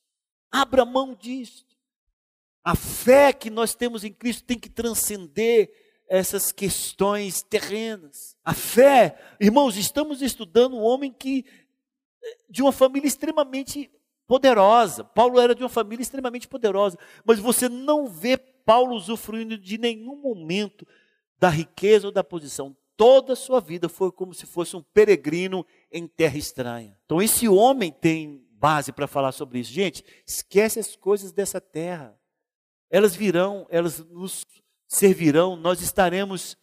Abra 0.51 0.85
mão 0.85 1.13
disso. 1.13 1.65
A 2.63 2.75
fé 2.75 3.31
que 3.33 3.49
nós 3.49 3.73
temos 3.73 4.03
em 4.03 4.12
Cristo 4.12 4.43
tem 4.43 4.59
que 4.59 4.69
transcender 4.69 5.71
essas 6.07 6.51
questões 6.51 7.41
terrenas. 7.43 8.35
A 8.43 8.53
fé, 8.53 9.17
irmãos, 9.39 9.77
estamos 9.77 10.21
estudando 10.21 10.75
um 10.75 10.81
homem 10.81 11.12
que 11.12 11.45
de 12.49 12.62
uma 12.62 12.71
família 12.71 13.07
extremamente 13.07 13.89
poderosa. 14.27 15.03
Paulo 15.03 15.39
era 15.39 15.55
de 15.55 15.63
uma 15.63 15.69
família 15.69 16.01
extremamente 16.01 16.47
poderosa, 16.47 16.97
mas 17.23 17.39
você 17.39 17.69
não 17.69 18.07
vê 18.07 18.38
Paulo 18.38 18.95
usufruindo 18.95 19.57
de 19.57 19.77
nenhum 19.77 20.15
momento 20.15 20.85
da 21.39 21.49
riqueza 21.49 22.07
ou 22.07 22.13
da 22.13 22.23
posição. 22.23 22.75
Toda 22.97 23.33
a 23.33 23.35
sua 23.35 23.62
vida 23.62 23.88
foi 23.88 24.12
como 24.12 24.33
se 24.33 24.45
fosse 24.45 24.75
um 24.75 24.83
peregrino 24.83 25.65
em 25.91 26.05
terra 26.05 26.38
estranha. 26.38 26.97
Então 27.05 27.21
esse 27.21 27.47
homem 27.47 27.91
tem 27.91 28.45
base 28.60 28.91
para 28.91 29.08
falar 29.08 29.32
sobre 29.32 29.60
isso. 29.60 29.72
Gente, 29.72 30.04
esquece 30.28 30.80
as 30.80 30.95
coisas 30.95 31.32
dessa 31.32 31.62
terra. 31.62 32.15
Elas 32.89 33.15
virão, 33.15 33.65
elas 33.69 34.00
nos 34.10 34.45
servirão, 34.88 35.56
nós 35.56 35.82
estaremos 35.82 36.58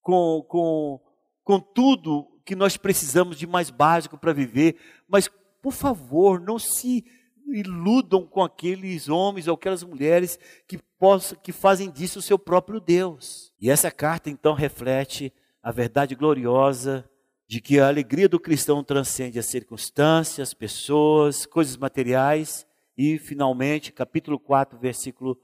com, 0.00 0.44
com, 0.48 1.00
com 1.44 1.60
tudo 1.60 2.28
que 2.44 2.56
nós 2.56 2.76
precisamos 2.76 3.36
de 3.36 3.46
mais 3.46 3.70
básico 3.70 4.16
para 4.16 4.32
viver, 4.32 4.76
mas, 5.08 5.28
por 5.60 5.72
favor, 5.72 6.40
não 6.40 6.58
se 6.58 7.04
iludam 7.46 8.26
com 8.26 8.42
aqueles 8.42 9.08
homens 9.08 9.48
ou 9.48 9.54
aquelas 9.54 9.82
mulheres 9.82 10.38
que, 10.66 10.78
possam, 10.98 11.38
que 11.40 11.52
fazem 11.52 11.90
disso 11.90 12.20
o 12.20 12.22
seu 12.22 12.38
próprio 12.38 12.80
Deus. 12.80 13.52
E 13.60 13.70
essa 13.70 13.90
carta, 13.90 14.30
então, 14.30 14.54
reflete 14.54 15.32
a 15.62 15.70
verdade 15.70 16.14
gloriosa 16.14 17.08
de 17.52 17.60
que 17.60 17.78
a 17.78 17.86
alegria 17.86 18.30
do 18.30 18.40
cristão 18.40 18.82
transcende 18.82 19.38
as 19.38 19.44
circunstâncias, 19.44 20.48
as 20.48 20.54
pessoas, 20.54 21.44
coisas 21.44 21.76
materiais 21.76 22.66
e, 22.96 23.18
finalmente, 23.18 23.92
capítulo 23.92 24.40
4, 24.40 24.78
versículo 24.78 25.38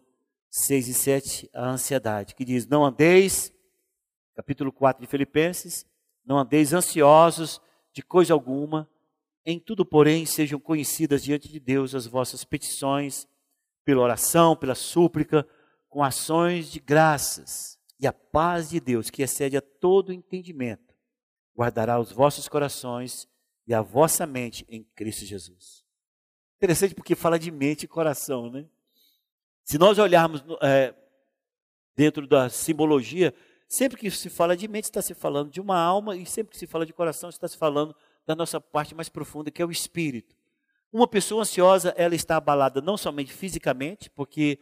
6 0.49 0.89
e 0.89 0.95
7, 0.95 1.51
a 1.53 1.69
ansiedade, 1.69 2.35
que 2.35 2.47
diz: 2.47 2.67
Não 2.67 2.83
andeis, 2.83 3.53
capítulo 4.35 4.73
4 4.73 5.03
de 5.03 5.07
Filipenses, 5.07 5.85
não 6.25 6.39
andeis 6.39 6.73
ansiosos 6.73 7.61
de 7.93 8.03
coisa 8.03 8.33
alguma, 8.33 8.89
em 9.45 9.61
tudo, 9.61 9.85
porém, 9.85 10.25
sejam 10.25 10.59
conhecidas 10.59 11.23
diante 11.23 11.53
de 11.53 11.61
Deus 11.61 11.95
as 11.95 12.07
vossas 12.07 12.43
petições, 12.43 13.29
pela 13.85 14.01
oração, 14.01 14.57
pela 14.57 14.75
súplica, 14.75 15.47
com 15.91 16.03
ações 16.03 16.73
de 16.73 16.81
graças. 16.81 17.79
E 18.01 18.07
a 18.07 18.15
paz 18.15 18.71
de 18.71 18.81
Deus, 18.81 19.11
que 19.11 19.23
excede 19.23 19.59
a 19.59 19.61
todo 19.61 20.11
entendimento, 20.11 20.88
guardará 21.59 21.99
os 21.99 22.13
vossos 22.13 22.49
corações 22.49 23.27
e 23.67 23.75
a 23.75 23.83
vossa 23.83 24.25
mente 24.25 24.65
em 24.69 24.85
Cristo 24.95 25.25
Jesus. 25.25 25.85
Interessante 26.57 26.95
porque 26.95 27.17
fala 27.17 27.37
de 27.37 27.51
mente 27.51 27.83
e 27.83 27.89
coração, 27.89 28.49
né? 28.49 28.65
Se 29.65 29.77
nós 29.77 29.99
olharmos 29.99 30.45
é, 30.63 30.95
dentro 31.97 32.29
da 32.29 32.49
simbologia, 32.49 33.35
sempre 33.69 33.99
que 33.99 34.09
se 34.09 34.31
fala 34.31 34.57
de 34.57 34.69
mente, 34.69 34.85
está 34.85 35.03
se 35.03 35.15
falando 35.15 35.51
de 35.51 35.61
uma 35.61 35.79
alma, 35.79 36.17
e 36.17 36.25
sempre 36.25 36.53
que 36.53 36.59
se 36.59 36.67
fala 36.67 36.87
de 36.87 36.93
coração, 36.93 37.29
está 37.29 37.49
se 37.49 37.57
falando 37.57 37.95
da 38.25 38.37
nossa 38.37 38.61
parte 38.61 38.95
mais 38.95 39.09
profunda, 39.09 39.51
que 39.51 39.61
é 39.61 39.67
o 39.67 39.71
espírito. 39.71 40.37
Uma 40.93 41.09
pessoa 41.09 41.43
ansiosa, 41.43 41.93
ela 41.97 42.15
está 42.15 42.37
abalada 42.37 42.81
não 42.81 42.97
somente 42.97 43.33
fisicamente, 43.33 44.09
porque 44.11 44.59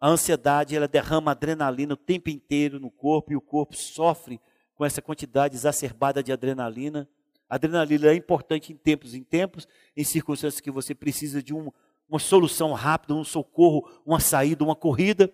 a 0.00 0.08
ansiedade 0.08 0.76
ela 0.76 0.88
derrama 0.88 1.32
adrenalina 1.32 1.94
o 1.94 1.96
tempo 1.96 2.30
inteiro 2.30 2.78
no 2.78 2.90
corpo 2.90 3.32
e 3.32 3.36
o 3.36 3.40
corpo 3.40 3.76
sofre 3.76 4.40
com 4.78 4.84
essa 4.84 5.02
quantidade 5.02 5.56
exacerbada 5.56 6.22
de 6.22 6.32
adrenalina. 6.32 7.08
Adrenalina 7.50 8.12
é 8.12 8.14
importante 8.14 8.72
em 8.72 8.76
tempos 8.76 9.12
em 9.12 9.24
tempos, 9.24 9.66
em 9.96 10.04
circunstâncias 10.04 10.60
que 10.60 10.70
você 10.70 10.94
precisa 10.94 11.42
de 11.42 11.52
um, 11.52 11.72
uma 12.08 12.20
solução 12.20 12.72
rápida, 12.72 13.12
um 13.12 13.24
socorro, 13.24 13.90
uma 14.06 14.20
saída, 14.20 14.62
uma 14.62 14.76
corrida. 14.76 15.32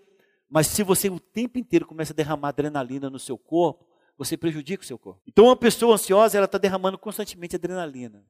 Mas 0.48 0.68
se 0.68 0.82
você 0.82 1.10
o 1.10 1.20
tempo 1.20 1.58
inteiro 1.58 1.84
começa 1.84 2.14
a 2.14 2.16
derramar 2.16 2.48
adrenalina 2.48 3.10
no 3.10 3.18
seu 3.18 3.36
corpo, 3.36 3.86
você 4.16 4.34
prejudica 4.34 4.82
o 4.82 4.86
seu 4.86 4.98
corpo. 4.98 5.20
Então, 5.26 5.44
uma 5.44 5.56
pessoa 5.56 5.94
ansiosa, 5.94 6.38
ela 6.38 6.46
está 6.46 6.56
derramando 6.56 6.96
constantemente 6.96 7.56
adrenalina. 7.56 8.24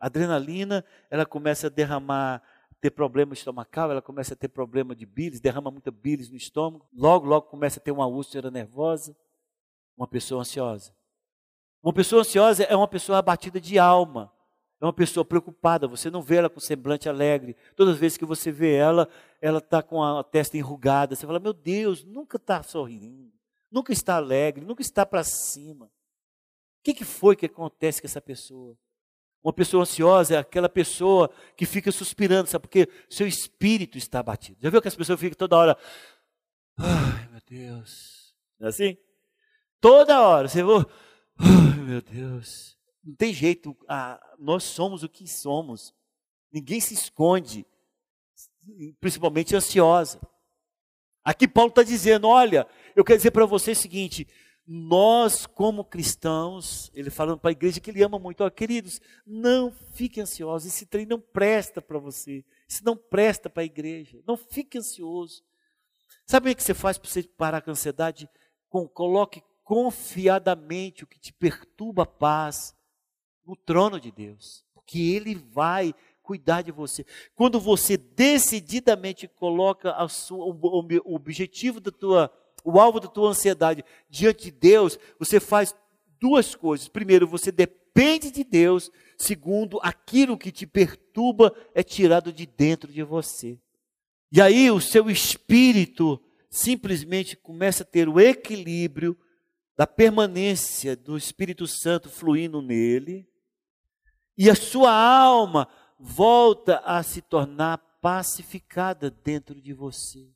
Adrenalina, 0.00 0.84
ela 1.08 1.24
começa 1.24 1.68
a 1.68 1.70
derramar, 1.70 2.42
ter 2.80 2.90
problema 2.90 3.32
estomacal, 3.32 3.92
ela 3.92 4.02
começa 4.02 4.34
a 4.34 4.36
ter 4.36 4.48
problema 4.48 4.96
de 4.96 5.06
bilis, 5.06 5.38
derrama 5.38 5.70
muita 5.70 5.92
bilis 5.92 6.28
no 6.28 6.36
estômago. 6.36 6.84
Logo, 6.92 7.26
logo 7.26 7.46
começa 7.46 7.78
a 7.78 7.82
ter 7.82 7.92
uma 7.92 8.06
úlcera 8.06 8.50
nervosa. 8.50 9.14
Uma 9.96 10.06
pessoa 10.06 10.42
ansiosa. 10.42 10.94
Uma 11.82 11.92
pessoa 11.92 12.20
ansiosa 12.20 12.64
é 12.64 12.76
uma 12.76 12.88
pessoa 12.88 13.18
abatida 13.18 13.60
de 13.60 13.78
alma. 13.78 14.32
É 14.80 14.84
uma 14.84 14.92
pessoa 14.92 15.24
preocupada, 15.24 15.88
você 15.88 16.10
não 16.10 16.20
vê 16.20 16.36
ela 16.36 16.50
com 16.50 16.60
semblante 16.60 17.08
alegre. 17.08 17.56
Todas 17.74 17.94
as 17.94 18.00
vezes 18.00 18.18
que 18.18 18.26
você 18.26 18.52
vê 18.52 18.74
ela, 18.74 19.08
ela 19.40 19.58
está 19.58 19.82
com 19.82 20.02
a 20.02 20.22
testa 20.22 20.58
enrugada. 20.58 21.16
Você 21.16 21.26
fala, 21.26 21.40
meu 21.40 21.54
Deus, 21.54 22.04
nunca 22.04 22.36
está 22.36 22.62
sorrindo, 22.62 23.32
nunca 23.70 23.92
está 23.92 24.16
alegre, 24.16 24.66
nunca 24.66 24.82
está 24.82 25.06
para 25.06 25.24
cima. 25.24 25.86
O 25.86 25.90
que, 26.84 26.92
que 26.92 27.04
foi 27.04 27.34
que 27.34 27.46
acontece 27.46 28.02
com 28.02 28.06
essa 28.06 28.20
pessoa? 28.20 28.76
Uma 29.42 29.52
pessoa 29.52 29.82
ansiosa 29.82 30.34
é 30.34 30.38
aquela 30.38 30.68
pessoa 30.68 31.30
que 31.56 31.64
fica 31.64 31.90
suspirando, 31.90 32.48
sabe? 32.48 32.62
Porque 32.62 32.88
seu 33.08 33.26
espírito 33.26 33.96
está 33.96 34.18
abatido. 34.18 34.58
Já 34.60 34.68
viu 34.68 34.82
que 34.82 34.88
as 34.88 34.96
pessoas 34.96 35.18
ficam 35.18 35.38
toda 35.38 35.56
hora, 35.56 35.78
ai 36.76 37.28
meu 37.28 37.40
Deus, 37.46 38.34
não 38.58 38.66
é 38.66 38.70
assim? 38.70 38.98
Toda 39.80 40.20
hora, 40.20 40.48
você 40.48 40.62
vai, 40.62 40.84
ai 41.38 41.80
meu 41.80 42.00
Deus. 42.02 42.76
Não 43.04 43.14
tem 43.14 43.32
jeito, 43.32 43.76
ah, 43.88 44.20
nós 44.38 44.64
somos 44.64 45.02
o 45.02 45.08
que 45.08 45.28
somos. 45.28 45.94
Ninguém 46.52 46.80
se 46.80 46.94
esconde, 46.94 47.64
principalmente 49.00 49.54
ansiosa. 49.54 50.20
Aqui 51.22 51.46
Paulo 51.46 51.70
está 51.70 51.82
dizendo: 51.82 52.28
olha, 52.28 52.66
eu 52.94 53.04
quero 53.04 53.18
dizer 53.18 53.30
para 53.30 53.46
você 53.46 53.72
o 53.72 53.76
seguinte: 53.76 54.26
nós, 54.66 55.46
como 55.46 55.84
cristãos, 55.84 56.90
ele 56.92 57.08
falando 57.08 57.38
para 57.38 57.50
a 57.50 57.52
igreja 57.52 57.78
que 57.78 57.90
ele 57.90 58.02
ama 58.02 58.18
muito, 58.18 58.42
ó, 58.42 58.50
queridos, 58.50 59.00
não 59.24 59.70
fique 59.70 60.20
ansiosos, 60.20 60.66
esse 60.66 60.84
trem 60.84 61.06
não 61.06 61.20
presta 61.20 61.80
para 61.80 61.98
você, 61.98 62.44
isso 62.68 62.84
não 62.84 62.96
presta 62.96 63.48
para 63.48 63.62
a 63.62 63.66
igreja, 63.66 64.20
não 64.26 64.36
fique 64.36 64.76
ansioso. 64.76 65.44
Sabe 66.26 66.50
o 66.50 66.56
que 66.56 66.62
você 66.62 66.74
faz 66.74 66.98
para 66.98 67.08
você 67.08 67.22
parar 67.22 67.60
com 67.60 67.70
a 67.70 67.72
ansiedade? 67.72 68.28
Com, 68.68 68.88
coloque 68.88 69.40
confiadamente 69.66 71.02
o 71.02 71.08
que 71.08 71.18
te 71.18 71.32
perturba 71.32 72.04
a 72.04 72.06
paz 72.06 72.72
no 73.44 73.56
trono 73.56 73.98
de 73.98 74.12
Deus, 74.12 74.64
porque 74.72 74.96
Ele 74.96 75.34
vai 75.34 75.92
cuidar 76.22 76.62
de 76.62 76.70
você. 76.70 77.04
Quando 77.34 77.58
você 77.58 77.96
decididamente 77.96 79.26
coloca 79.26 79.92
sua, 80.08 80.46
o, 80.46 80.86
o 81.04 81.14
objetivo 81.16 81.80
da 81.80 81.90
tua, 81.90 82.32
o 82.64 82.78
alvo 82.78 83.00
da 83.00 83.08
tua 83.08 83.30
ansiedade 83.30 83.84
diante 84.08 84.44
de 84.44 84.50
Deus, 84.52 85.00
você 85.18 85.40
faz 85.40 85.74
duas 86.20 86.54
coisas. 86.54 86.86
Primeiro, 86.86 87.26
você 87.26 87.50
depende 87.50 88.30
de 88.30 88.44
Deus. 88.44 88.88
Segundo, 89.18 89.80
aquilo 89.82 90.38
que 90.38 90.52
te 90.52 90.64
perturba 90.64 91.52
é 91.74 91.82
tirado 91.82 92.32
de 92.32 92.46
dentro 92.46 92.92
de 92.92 93.02
você. 93.02 93.58
E 94.30 94.40
aí 94.40 94.70
o 94.70 94.80
seu 94.80 95.10
espírito 95.10 96.22
simplesmente 96.48 97.36
começa 97.36 97.82
a 97.82 97.86
ter 97.86 98.08
o 98.08 98.20
equilíbrio 98.20 99.18
da 99.76 99.86
permanência 99.86 100.96
do 100.96 101.16
Espírito 101.16 101.66
Santo 101.66 102.08
fluindo 102.08 102.62
nele 102.62 103.28
e 104.36 104.48
a 104.48 104.54
sua 104.54 104.92
alma 104.92 105.68
volta 105.98 106.82
a 106.84 107.02
se 107.02 107.20
tornar 107.20 107.78
pacificada 108.00 109.10
dentro 109.10 109.60
de 109.60 109.72
você. 109.72 110.28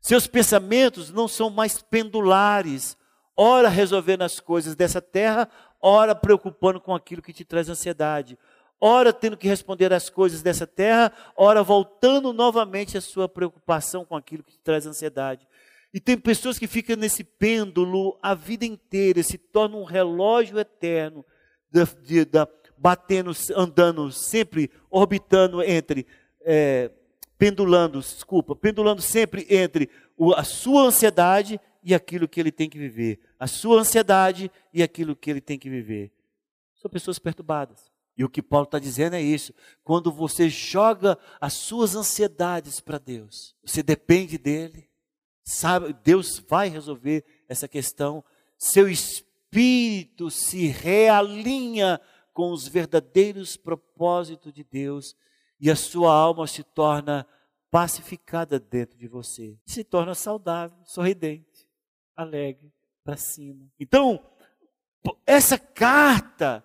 Seus 0.00 0.26
pensamentos 0.26 1.10
não 1.10 1.28
são 1.28 1.50
mais 1.50 1.82
pendulares, 1.82 2.96
ora 3.36 3.68
resolvendo 3.68 4.22
as 4.22 4.40
coisas 4.40 4.74
dessa 4.74 5.00
terra, 5.00 5.48
ora 5.80 6.14
preocupando 6.14 6.80
com 6.80 6.94
aquilo 6.94 7.20
que 7.20 7.32
te 7.32 7.44
traz 7.44 7.68
ansiedade, 7.68 8.38
ora 8.80 9.12
tendo 9.12 9.36
que 9.36 9.48
responder 9.48 9.92
às 9.92 10.08
coisas 10.08 10.40
dessa 10.40 10.66
terra, 10.66 11.12
ora 11.36 11.62
voltando 11.62 12.32
novamente 12.32 12.96
a 12.96 13.00
sua 13.00 13.28
preocupação 13.28 14.04
com 14.04 14.16
aquilo 14.16 14.42
que 14.42 14.52
te 14.52 14.60
traz 14.60 14.86
ansiedade. 14.86 15.46
E 15.92 15.98
tem 15.98 16.16
pessoas 16.16 16.58
que 16.58 16.66
ficam 16.66 16.96
nesse 16.96 17.24
pêndulo 17.24 18.18
a 18.22 18.34
vida 18.34 18.64
inteira, 18.64 19.22
se 19.22 19.36
torna 19.36 19.76
um 19.76 19.84
relógio 19.84 20.58
eterno 20.58 21.24
da, 21.70 21.84
de, 21.84 22.24
da, 22.24 22.48
batendo, 22.76 23.32
andando, 23.56 24.10
sempre 24.12 24.70
orbitando 24.88 25.62
entre, 25.62 26.06
é, 26.42 26.90
pendulando, 27.36 28.00
desculpa, 28.00 28.54
pendulando 28.54 29.02
sempre 29.02 29.46
entre 29.50 29.90
o, 30.16 30.32
a 30.32 30.44
sua 30.44 30.82
ansiedade 30.82 31.60
e 31.82 31.94
aquilo 31.94 32.28
que 32.28 32.38
ele 32.38 32.52
tem 32.52 32.68
que 32.68 32.78
viver. 32.78 33.18
A 33.38 33.46
sua 33.46 33.80
ansiedade 33.80 34.50
e 34.72 34.82
aquilo 34.82 35.16
que 35.16 35.30
ele 35.30 35.40
tem 35.40 35.58
que 35.58 35.68
viver. 35.68 36.12
São 36.76 36.90
pessoas 36.90 37.18
perturbadas. 37.18 37.90
E 38.16 38.24
o 38.24 38.28
que 38.28 38.42
Paulo 38.42 38.64
está 38.64 38.78
dizendo 38.78 39.16
é 39.16 39.22
isso. 39.22 39.54
Quando 39.82 40.12
você 40.12 40.48
joga 40.48 41.18
as 41.40 41.54
suas 41.54 41.96
ansiedades 41.96 42.78
para 42.78 42.98
Deus, 42.98 43.56
você 43.64 43.82
depende 43.82 44.36
dele, 44.36 44.89
sabe, 45.44 45.94
Deus 46.04 46.38
vai 46.48 46.68
resolver 46.68 47.24
essa 47.48 47.66
questão. 47.66 48.24
Seu 48.58 48.88
espírito 48.88 50.30
se 50.30 50.66
realinha 50.66 52.00
com 52.32 52.52
os 52.52 52.68
verdadeiros 52.68 53.56
propósitos 53.56 54.52
de 54.52 54.64
Deus 54.64 55.16
e 55.60 55.70
a 55.70 55.76
sua 55.76 56.12
alma 56.12 56.46
se 56.46 56.62
torna 56.62 57.26
pacificada 57.70 58.58
dentro 58.58 58.98
de 58.98 59.06
você. 59.06 59.56
Se 59.66 59.84
torna 59.84 60.14
saudável, 60.14 60.76
sorridente, 60.84 61.66
alegre, 62.16 62.72
para 63.04 63.16
cima. 63.16 63.66
Então, 63.78 64.24
essa 65.26 65.58
carta, 65.58 66.64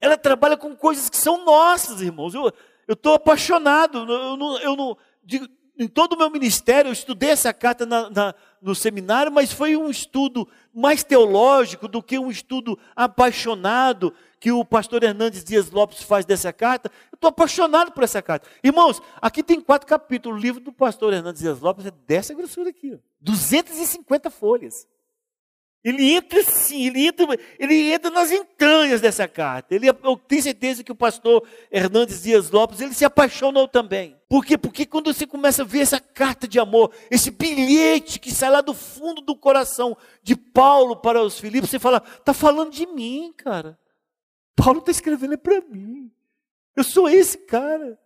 ela 0.00 0.16
trabalha 0.16 0.56
com 0.56 0.74
coisas 0.74 1.08
que 1.08 1.16
são 1.16 1.44
nossas, 1.44 2.00
irmãos. 2.00 2.34
Eu 2.34 2.52
estou 2.88 3.14
apaixonado. 3.14 3.98
Eu 3.98 4.36
não, 4.36 4.58
eu 4.58 4.76
não 4.76 4.96
digo, 5.22 5.46
em 5.78 5.88
todo 5.88 6.12
o 6.12 6.18
meu 6.18 6.30
ministério, 6.30 6.88
eu 6.88 6.92
estudei 6.92 7.30
essa 7.30 7.52
carta 7.52 7.86
na, 7.86 8.10
na, 8.10 8.34
no 8.60 8.74
seminário, 8.74 9.32
mas 9.32 9.52
foi 9.52 9.76
um 9.76 9.88
estudo 9.90 10.46
mais 10.72 11.02
teológico 11.02 11.88
do 11.88 12.02
que 12.02 12.18
um 12.18 12.30
estudo 12.30 12.78
apaixonado 12.94 14.12
que 14.38 14.52
o 14.52 14.64
pastor 14.64 15.02
Hernandes 15.02 15.44
Dias 15.44 15.70
Lopes 15.70 16.02
faz 16.02 16.24
dessa 16.24 16.52
carta. 16.52 16.90
Eu 17.10 17.16
estou 17.16 17.28
apaixonado 17.28 17.92
por 17.92 18.02
essa 18.02 18.20
carta. 18.20 18.48
Irmãos, 18.62 19.00
aqui 19.20 19.42
tem 19.42 19.60
quatro 19.60 19.86
capítulos. 19.86 20.38
O 20.38 20.42
livro 20.42 20.60
do 20.60 20.72
pastor 20.72 21.12
Hernandes 21.12 21.40
Dias 21.40 21.60
Lopes 21.60 21.86
é 21.86 21.92
dessa 22.06 22.34
grossura 22.34 22.70
aqui. 22.70 22.94
Ó. 22.94 22.98
250 23.20 24.30
folhas. 24.30 24.86
Ele 25.84 26.12
entra 26.12 26.38
assim, 26.40 26.86
ele 26.86 27.06
entra, 27.06 27.26
ele 27.58 27.92
entra 27.92 28.08
nas 28.08 28.30
entranhas 28.30 29.00
dessa 29.00 29.26
carta. 29.26 29.74
Ele, 29.74 29.88
eu 29.88 30.16
tenho 30.16 30.42
certeza 30.42 30.84
que 30.84 30.92
o 30.92 30.96
pastor 30.96 31.42
Hernandes 31.72 32.22
Dias 32.22 32.50
Lopes, 32.50 32.80
ele 32.80 32.94
se 32.94 33.04
apaixonou 33.04 33.66
também. 33.66 34.16
Por 34.28 34.44
quê? 34.44 34.56
Porque 34.56 34.86
quando 34.86 35.12
você 35.12 35.26
começa 35.26 35.62
a 35.62 35.64
ver 35.64 35.80
essa 35.80 35.98
carta 35.98 36.46
de 36.46 36.60
amor, 36.60 36.92
esse 37.10 37.32
bilhete 37.32 38.20
que 38.20 38.30
sai 38.30 38.50
lá 38.50 38.60
do 38.60 38.72
fundo 38.72 39.20
do 39.20 39.34
coração 39.34 39.96
de 40.22 40.36
Paulo 40.36 40.96
para 40.96 41.20
os 41.20 41.40
Filipos, 41.40 41.68
você 41.68 41.80
fala, 41.80 42.00
está 42.16 42.32
falando 42.32 42.70
de 42.70 42.86
mim, 42.86 43.34
cara. 43.36 43.76
Paulo 44.54 44.78
está 44.78 44.92
escrevendo 44.92 45.34
é 45.34 45.36
para 45.36 45.60
mim. 45.62 46.12
Eu 46.76 46.84
sou 46.84 47.08
esse 47.08 47.38
cara. 47.38 47.98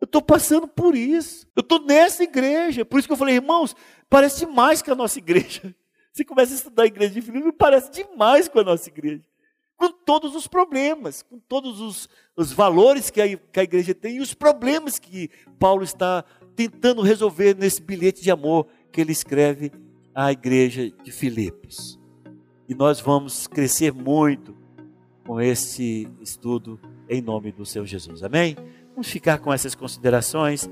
Eu 0.00 0.04
estou 0.04 0.22
passando 0.22 0.68
por 0.68 0.94
isso. 0.94 1.46
Eu 1.56 1.60
estou 1.60 1.80
nessa 1.80 2.22
igreja. 2.22 2.84
Por 2.84 2.98
isso 2.98 3.08
que 3.08 3.12
eu 3.12 3.16
falei, 3.16 3.34
irmãos, 3.34 3.74
parece 4.08 4.46
mais 4.46 4.80
que 4.80 4.90
a 4.90 4.94
nossa 4.94 5.18
igreja. 5.18 5.74
Você 6.16 6.24
começa 6.24 6.54
a 6.54 6.56
estudar 6.56 6.84
a 6.84 6.86
igreja 6.86 7.12
de 7.12 7.20
Filipe, 7.20 7.52
parece 7.52 7.92
demais 7.92 8.48
com 8.48 8.58
a 8.58 8.64
nossa 8.64 8.88
igreja. 8.88 9.22
Com 9.76 9.92
todos 9.92 10.34
os 10.34 10.46
problemas, 10.46 11.22
com 11.22 11.38
todos 11.38 11.78
os, 11.78 12.08
os 12.34 12.50
valores 12.50 13.10
que 13.10 13.20
a, 13.20 13.36
que 13.36 13.60
a 13.60 13.62
igreja 13.62 13.94
tem 13.94 14.16
e 14.16 14.20
os 14.20 14.32
problemas 14.32 14.98
que 14.98 15.28
Paulo 15.58 15.84
está 15.84 16.24
tentando 16.54 17.02
resolver 17.02 17.54
nesse 17.54 17.82
bilhete 17.82 18.22
de 18.22 18.30
amor 18.30 18.66
que 18.90 18.98
ele 18.98 19.12
escreve 19.12 19.70
à 20.14 20.32
igreja 20.32 20.90
de 21.04 21.12
Filipos. 21.12 22.00
E 22.66 22.74
nós 22.74 22.98
vamos 22.98 23.46
crescer 23.46 23.92
muito 23.92 24.56
com 25.22 25.38
esse 25.38 26.08
estudo 26.22 26.80
em 27.10 27.20
nome 27.20 27.52
do 27.52 27.66
Senhor 27.66 27.84
Jesus. 27.84 28.22
Amém? 28.22 28.56
Vamos 28.92 29.10
ficar 29.10 29.36
com 29.36 29.52
essas 29.52 29.74
considerações. 29.74 30.66